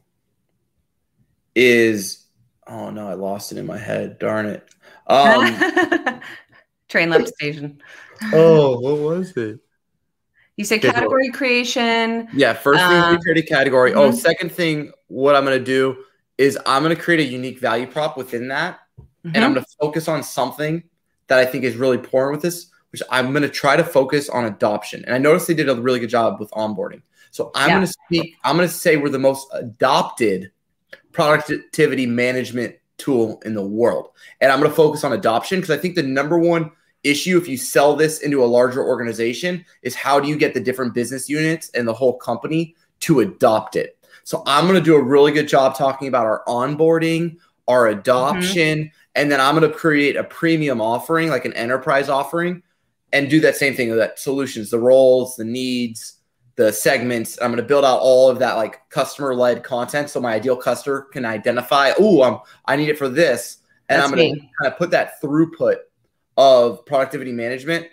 is 1.55 2.25
oh 2.67 2.89
no, 2.89 3.07
I 3.07 3.13
lost 3.13 3.51
it 3.51 3.57
in 3.57 3.65
my 3.65 3.77
head. 3.77 4.19
Darn 4.19 4.45
it. 4.45 4.67
Um, 5.07 6.21
Train 6.89 7.09
left 7.09 7.27
station. 7.29 7.81
oh, 8.33 8.79
what 8.79 8.97
was 8.97 9.35
it? 9.37 9.59
You 10.57 10.65
said 10.65 10.81
category 10.81 11.31
creation. 11.31 12.27
Yeah, 12.33 12.53
first 12.53 12.81
thing 12.81 12.97
um, 12.97 13.15
we 13.15 13.21
create 13.21 13.45
a 13.45 13.47
category. 13.47 13.93
Oh, 13.93 14.09
mm-hmm. 14.09 14.13
Oh, 14.13 14.17
second 14.17 14.51
thing, 14.51 14.91
what 15.07 15.35
I'm 15.35 15.45
gonna 15.45 15.59
do 15.59 16.03
is 16.37 16.57
I'm 16.65 16.83
gonna 16.83 16.95
create 16.95 17.21
a 17.21 17.31
unique 17.31 17.59
value 17.59 17.87
prop 17.87 18.17
within 18.17 18.49
that, 18.49 18.79
mm-hmm. 18.99 19.29
and 19.33 19.37
I'm 19.37 19.51
mm-hmm. 19.51 19.53
gonna 19.55 19.65
focus 19.79 20.07
on 20.07 20.21
something 20.21 20.83
that 21.27 21.39
I 21.39 21.45
think 21.45 21.63
is 21.63 21.77
really 21.77 21.97
important 21.97 22.33
with 22.33 22.41
this, 22.41 22.69
which 22.91 23.01
I'm 23.09 23.31
gonna 23.31 23.47
try 23.47 23.77
to 23.77 23.83
focus 23.83 24.27
on 24.29 24.45
adoption. 24.45 25.05
And 25.05 25.15
I 25.15 25.17
noticed 25.17 25.47
they 25.47 25.53
did 25.53 25.69
a 25.69 25.75
really 25.75 25.99
good 25.99 26.09
job 26.09 26.39
with 26.39 26.51
onboarding. 26.51 27.03
So 27.31 27.51
I'm 27.55 27.69
yeah. 27.69 27.75
gonna 27.75 27.87
speak. 27.87 28.35
I'm 28.43 28.57
gonna 28.57 28.67
say 28.67 28.97
we're 28.97 29.09
the 29.09 29.19
most 29.19 29.47
adopted 29.53 30.51
productivity 31.11 32.05
management 32.05 32.75
tool 32.97 33.41
in 33.45 33.53
the 33.53 33.65
world. 33.65 34.09
And 34.41 34.51
I'm 34.51 34.59
going 34.59 34.69
to 34.69 34.75
focus 34.75 35.03
on 35.03 35.13
adoption 35.13 35.59
because 35.59 35.75
I 35.75 35.79
think 35.79 35.95
the 35.95 36.03
number 36.03 36.37
one 36.37 36.71
issue 37.03 37.37
if 37.37 37.47
you 37.47 37.57
sell 37.57 37.95
this 37.95 38.19
into 38.19 38.43
a 38.43 38.45
larger 38.45 38.83
organization 38.83 39.65
is 39.83 39.95
how 39.95 40.19
do 40.19 40.27
you 40.27 40.37
get 40.37 40.53
the 40.53 40.59
different 40.59 40.93
business 40.93 41.29
units 41.29 41.69
and 41.69 41.87
the 41.87 41.93
whole 41.93 42.17
company 42.17 42.75
to 43.01 43.21
adopt 43.21 43.75
it. 43.75 43.97
So 44.23 44.43
I'm 44.45 44.65
going 44.65 44.77
to 44.77 44.83
do 44.83 44.95
a 44.95 45.01
really 45.01 45.31
good 45.31 45.47
job 45.47 45.75
talking 45.75 46.07
about 46.07 46.25
our 46.25 46.43
onboarding, 46.45 47.37
our 47.67 47.87
adoption, 47.87 48.79
mm-hmm. 48.79 48.97
and 49.15 49.31
then 49.31 49.39
I'm 49.39 49.55
going 49.55 49.69
to 49.69 49.75
create 49.75 50.17
a 50.17 50.23
premium 50.23 50.81
offering 50.81 51.29
like 51.29 51.45
an 51.45 51.53
enterprise 51.53 52.09
offering 52.09 52.61
and 53.11 53.29
do 53.29 53.39
that 53.39 53.55
same 53.55 53.75
thing 53.75 53.89
with 53.89 53.97
that 53.97 54.19
solutions, 54.19 54.69
the 54.69 54.79
roles, 54.79 55.35
the 55.35 55.45
needs, 55.45 56.18
the 56.59 56.73
segments. 56.73 57.39
I'm 57.41 57.51
going 57.51 57.63
to 57.63 57.67
build 57.67 57.85
out 57.85 58.01
all 58.01 58.29
of 58.29 58.37
that 58.39 58.57
like 58.57 58.81
customer 58.89 59.33
led 59.33 59.63
content 59.63 60.09
so 60.09 60.19
my 60.19 60.33
ideal 60.33 60.57
customer 60.57 61.03
can 61.03 61.23
identify, 61.23 61.93
oh, 61.97 62.21
I'm 62.21 62.39
I 62.65 62.75
need 62.75 62.89
it 62.89 62.97
for 62.97 63.07
this, 63.07 63.59
and 63.87 64.01
That's 64.01 64.11
I'm 64.11 64.17
going 64.17 64.35
to 64.35 64.41
kind 64.41 64.73
of 64.73 64.77
put 64.77 64.91
that 64.91 65.21
throughput 65.21 65.77
of 66.35 66.85
productivity 66.85 67.31
management 67.31 67.87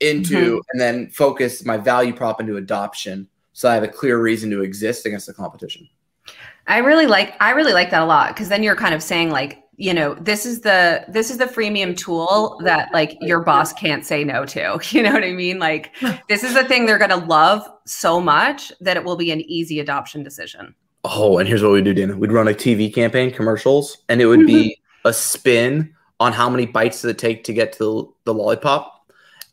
into 0.00 0.56
mm-hmm. 0.56 0.58
and 0.72 0.80
then 0.80 1.08
focus 1.08 1.64
my 1.64 1.78
value 1.78 2.12
prop 2.12 2.38
into 2.38 2.58
adoption 2.58 3.28
so 3.54 3.70
I 3.70 3.74
have 3.74 3.82
a 3.82 3.88
clear 3.88 4.20
reason 4.20 4.50
to 4.50 4.60
exist 4.62 5.06
against 5.06 5.26
the 5.26 5.32
competition. 5.32 5.88
I 6.66 6.78
really 6.78 7.06
like 7.06 7.34
I 7.40 7.52
really 7.52 7.72
like 7.72 7.90
that 7.92 8.02
a 8.02 8.04
lot 8.04 8.28
because 8.34 8.50
then 8.50 8.62
you're 8.62 8.76
kind 8.76 8.94
of 8.94 9.02
saying 9.02 9.30
like 9.30 9.61
you 9.76 9.94
know 9.94 10.14
this 10.14 10.44
is 10.44 10.60
the 10.60 11.04
this 11.08 11.30
is 11.30 11.38
the 11.38 11.46
freemium 11.46 11.96
tool 11.96 12.60
that 12.62 12.92
like 12.92 13.16
your 13.20 13.40
boss 13.40 13.72
can't 13.72 14.04
say 14.04 14.22
no 14.22 14.44
to 14.44 14.78
you 14.90 15.02
know 15.02 15.12
what 15.12 15.24
i 15.24 15.32
mean? 15.32 15.58
Like 15.58 15.94
this 16.28 16.44
is 16.44 16.54
the 16.54 16.64
thing 16.64 16.86
they're 16.86 16.98
going 16.98 17.10
to 17.10 17.16
love 17.16 17.66
so 17.86 18.20
much 18.20 18.72
that 18.80 18.96
it 18.96 19.04
will 19.04 19.16
be 19.16 19.30
an 19.30 19.40
easy 19.42 19.80
adoption 19.80 20.22
decision. 20.22 20.74
Oh 21.04 21.38
and 21.38 21.48
here's 21.48 21.62
what 21.62 21.72
we 21.72 21.82
do 21.82 21.94
dana. 21.94 22.16
We'd 22.16 22.32
run 22.32 22.48
a 22.48 22.52
tv 22.52 22.94
campaign 22.94 23.32
commercials 23.32 23.98
and 24.08 24.20
it 24.20 24.26
would 24.26 24.46
be 24.46 24.70
mm-hmm. 24.70 25.08
a 25.08 25.12
spin 25.12 25.94
on 26.20 26.32
how 26.32 26.48
many 26.48 26.66
bites 26.66 27.02
does 27.02 27.10
it 27.10 27.18
take 27.18 27.42
to 27.44 27.52
get 27.52 27.72
to 27.72 27.78
the, 27.78 28.32
the 28.32 28.34
lollipop. 28.34 29.06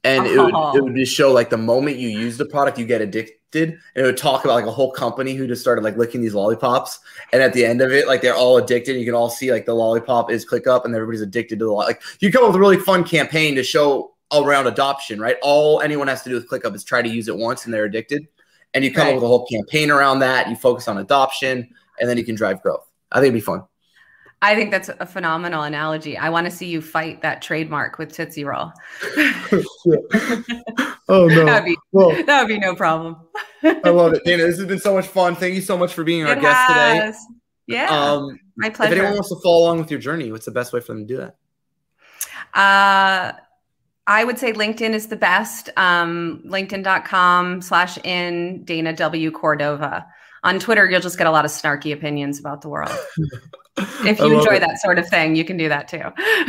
And 0.04 0.28
oh. 0.28 0.32
it, 0.32 0.38
would, 0.38 0.54
uh-huh. 0.54 0.78
it 0.78 0.84
would 0.84 0.96
just 0.96 1.14
show 1.14 1.32
like 1.32 1.50
the 1.50 1.58
moment 1.58 1.98
you 1.98 2.10
use 2.10 2.38
the 2.38 2.46
product 2.46 2.78
you 2.78 2.86
get 2.86 3.02
addicted 3.02 3.39
and 3.56 3.78
it 3.96 4.04
would 4.04 4.18
talk 4.18 4.46
about 4.46 4.54
like 4.54 4.66
a 4.66 4.72
whole 4.72 4.92
company 4.92 5.34
who 5.34 5.48
just 5.48 5.62
started 5.62 5.84
like 5.84 5.98
licking 5.98 6.22
these 6.22 6.34
lollipops. 6.34 7.00
And 7.34 7.42
at 7.42 7.54
the 7.54 7.66
end 7.66 7.82
of 7.82 7.92
it 7.92 8.08
like 8.08 8.22
they're 8.22 8.36
all 8.36 8.58
addicted. 8.58 8.98
You 8.98 9.06
can 9.06 9.16
all 9.16 9.30
see 9.30 9.52
like 9.52 9.66
the 9.66 9.74
lollipop 9.74 10.32
is 10.32 10.46
ClickUp 10.46 10.86
and 10.86 10.94
everybody's 10.94 11.22
addicted 11.22 11.60
to 11.60 11.66
the 11.66 11.72
like 11.72 12.02
you 12.20 12.32
come 12.32 12.44
up 12.44 12.50
with 12.50 12.58
a 12.58 12.60
really 12.60 12.78
fun 12.78 13.04
campaign 13.04 13.56
to 13.56 13.64
show 13.64 14.14
around 14.32 14.68
adoption 14.68 15.20
right? 15.20 15.38
All 15.42 15.82
anyone 15.82 16.08
has 16.08 16.22
to 16.24 16.30
do 16.30 16.36
with 16.36 16.50
ClickUp 16.50 16.76
is 16.76 16.84
try 16.84 17.02
to 17.02 17.10
use 17.10 17.28
it 17.28 17.38
once 17.38 17.66
and 17.66 17.74
they're 17.74 17.86
addicted. 17.86 18.28
And 18.74 18.84
you 18.84 18.94
come 18.94 19.06
right. 19.06 19.10
up 19.10 19.16
with 19.16 19.24
a 19.24 19.28
whole 19.28 19.48
campaign 19.48 19.90
around 19.90 20.20
that. 20.20 20.48
You 20.48 20.56
focus 20.56 20.88
on 20.88 21.00
adoption 21.00 21.68
and 22.00 22.10
then 22.10 22.18
you 22.18 22.24
can 22.24 22.36
drive 22.36 22.62
growth. 22.62 22.88
I 23.12 23.16
think 23.16 23.30
it'd 23.30 23.34
be 23.34 23.42
fun 23.42 23.64
I 24.42 24.56
think 24.56 24.72
that's 24.72 24.90
a 24.90 25.06
phenomenal 25.06 25.64
analogy. 25.64 26.18
I 26.18 26.30
want 26.30 26.46
to 26.46 26.52
see 26.52 26.68
you 26.68 26.82
fight 26.82 27.22
that 27.24 27.42
trademark 27.42 27.98
with 27.98 28.14
Tootsie 28.14 28.46
Roll. 28.46 28.72
oh 31.10 31.28
no, 31.28 31.46
that'd 31.46 31.66
be, 31.66 31.78
well, 31.92 32.12
that 32.24 32.40
would 32.42 32.48
be 32.48 32.58
no 32.58 32.74
problem. 32.74 33.18
I 33.64 33.90
love 33.90 34.14
it, 34.14 34.24
Dana. 34.24 34.44
This 34.44 34.58
has 34.58 34.66
been 34.66 34.80
so 34.80 34.94
much 34.94 35.08
fun. 35.08 35.36
Thank 35.36 35.56
you 35.56 35.62
so 35.62 35.78
much 35.78 35.94
for 35.94 36.06
being 36.06 36.26
our 36.26 36.34
it 36.34 36.42
guest 36.42 36.72
has. 36.72 37.16
today. 37.16 37.36
Yeah, 37.68 37.90
um, 37.90 38.40
my 38.56 38.70
pleasure. 38.70 38.94
If 38.94 39.00
anyone 39.00 39.16
wants 39.16 39.30
to 39.30 39.40
follow 39.44 39.66
along 39.66 39.80
with 39.80 39.92
your 39.92 40.00
journey, 40.00 40.32
what's 40.32 40.46
the 40.46 40.52
best 40.52 40.72
way 40.72 40.80
for 40.80 40.94
them 40.94 41.06
to 41.06 41.14
do 41.14 41.18
that? 41.18 41.36
Uh, 42.58 43.34
I 44.08 44.24
would 44.24 44.40
say 44.40 44.54
LinkedIn 44.54 44.94
is 44.94 45.08
the 45.08 45.16
best. 45.18 45.70
Um, 45.78 46.42
LinkedIn.com 46.48 47.62
slash 47.62 47.98
in 48.00 48.64
Dana 48.64 48.94
W 48.94 49.32
Cordova. 49.32 50.08
On 50.44 50.60
Twitter, 50.60 50.90
you'll 50.90 51.02
just 51.02 51.18
get 51.18 51.28
a 51.28 51.32
lot 51.32 51.46
of 51.46 51.52
snarky 51.52 51.94
opinions 51.94 52.40
about 52.40 52.62
the 52.62 52.70
world. 52.70 52.92
if 53.78 54.20
you 54.20 54.40
enjoy 54.40 54.56
it. 54.56 54.60
that 54.60 54.80
sort 54.80 55.00
of 55.00 55.08
thing, 55.08 55.36
you 55.36 55.44
can 55.44 55.58
do 55.58 55.70
that 55.70 55.88
too. 55.88 55.98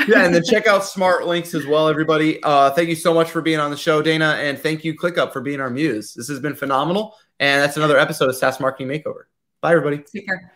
yeah, 0.08 0.24
and 0.24 0.34
then 0.34 0.42
check 0.48 0.66
out 0.66 0.84
Smart 0.84 1.26
Links 1.26 1.54
as 1.54 1.66
well, 1.66 1.88
everybody. 1.88 2.42
Uh, 2.42 2.70
thank 2.70 2.88
you 2.88 2.94
so 2.94 3.12
much 3.12 3.30
for 3.30 3.40
being 3.42 3.58
on 3.58 3.70
the 3.70 3.76
show, 3.76 4.02
Dana, 4.02 4.36
and 4.38 4.58
thank 4.58 4.84
you 4.84 4.96
ClickUp 4.96 5.32
for 5.32 5.40
being 5.40 5.60
our 5.60 5.70
muse. 5.70 6.14
This 6.14 6.28
has 6.28 6.40
been 6.40 6.54
phenomenal, 6.54 7.16
and 7.38 7.62
that's 7.62 7.76
another 7.76 7.98
episode 7.98 8.28
of 8.28 8.36
SaaS 8.36 8.60
Marketing 8.60 8.88
Makeover. 8.88 9.24
Bye, 9.60 9.72
everybody. 9.72 9.98
Take 9.98 10.26
care. 10.26 10.52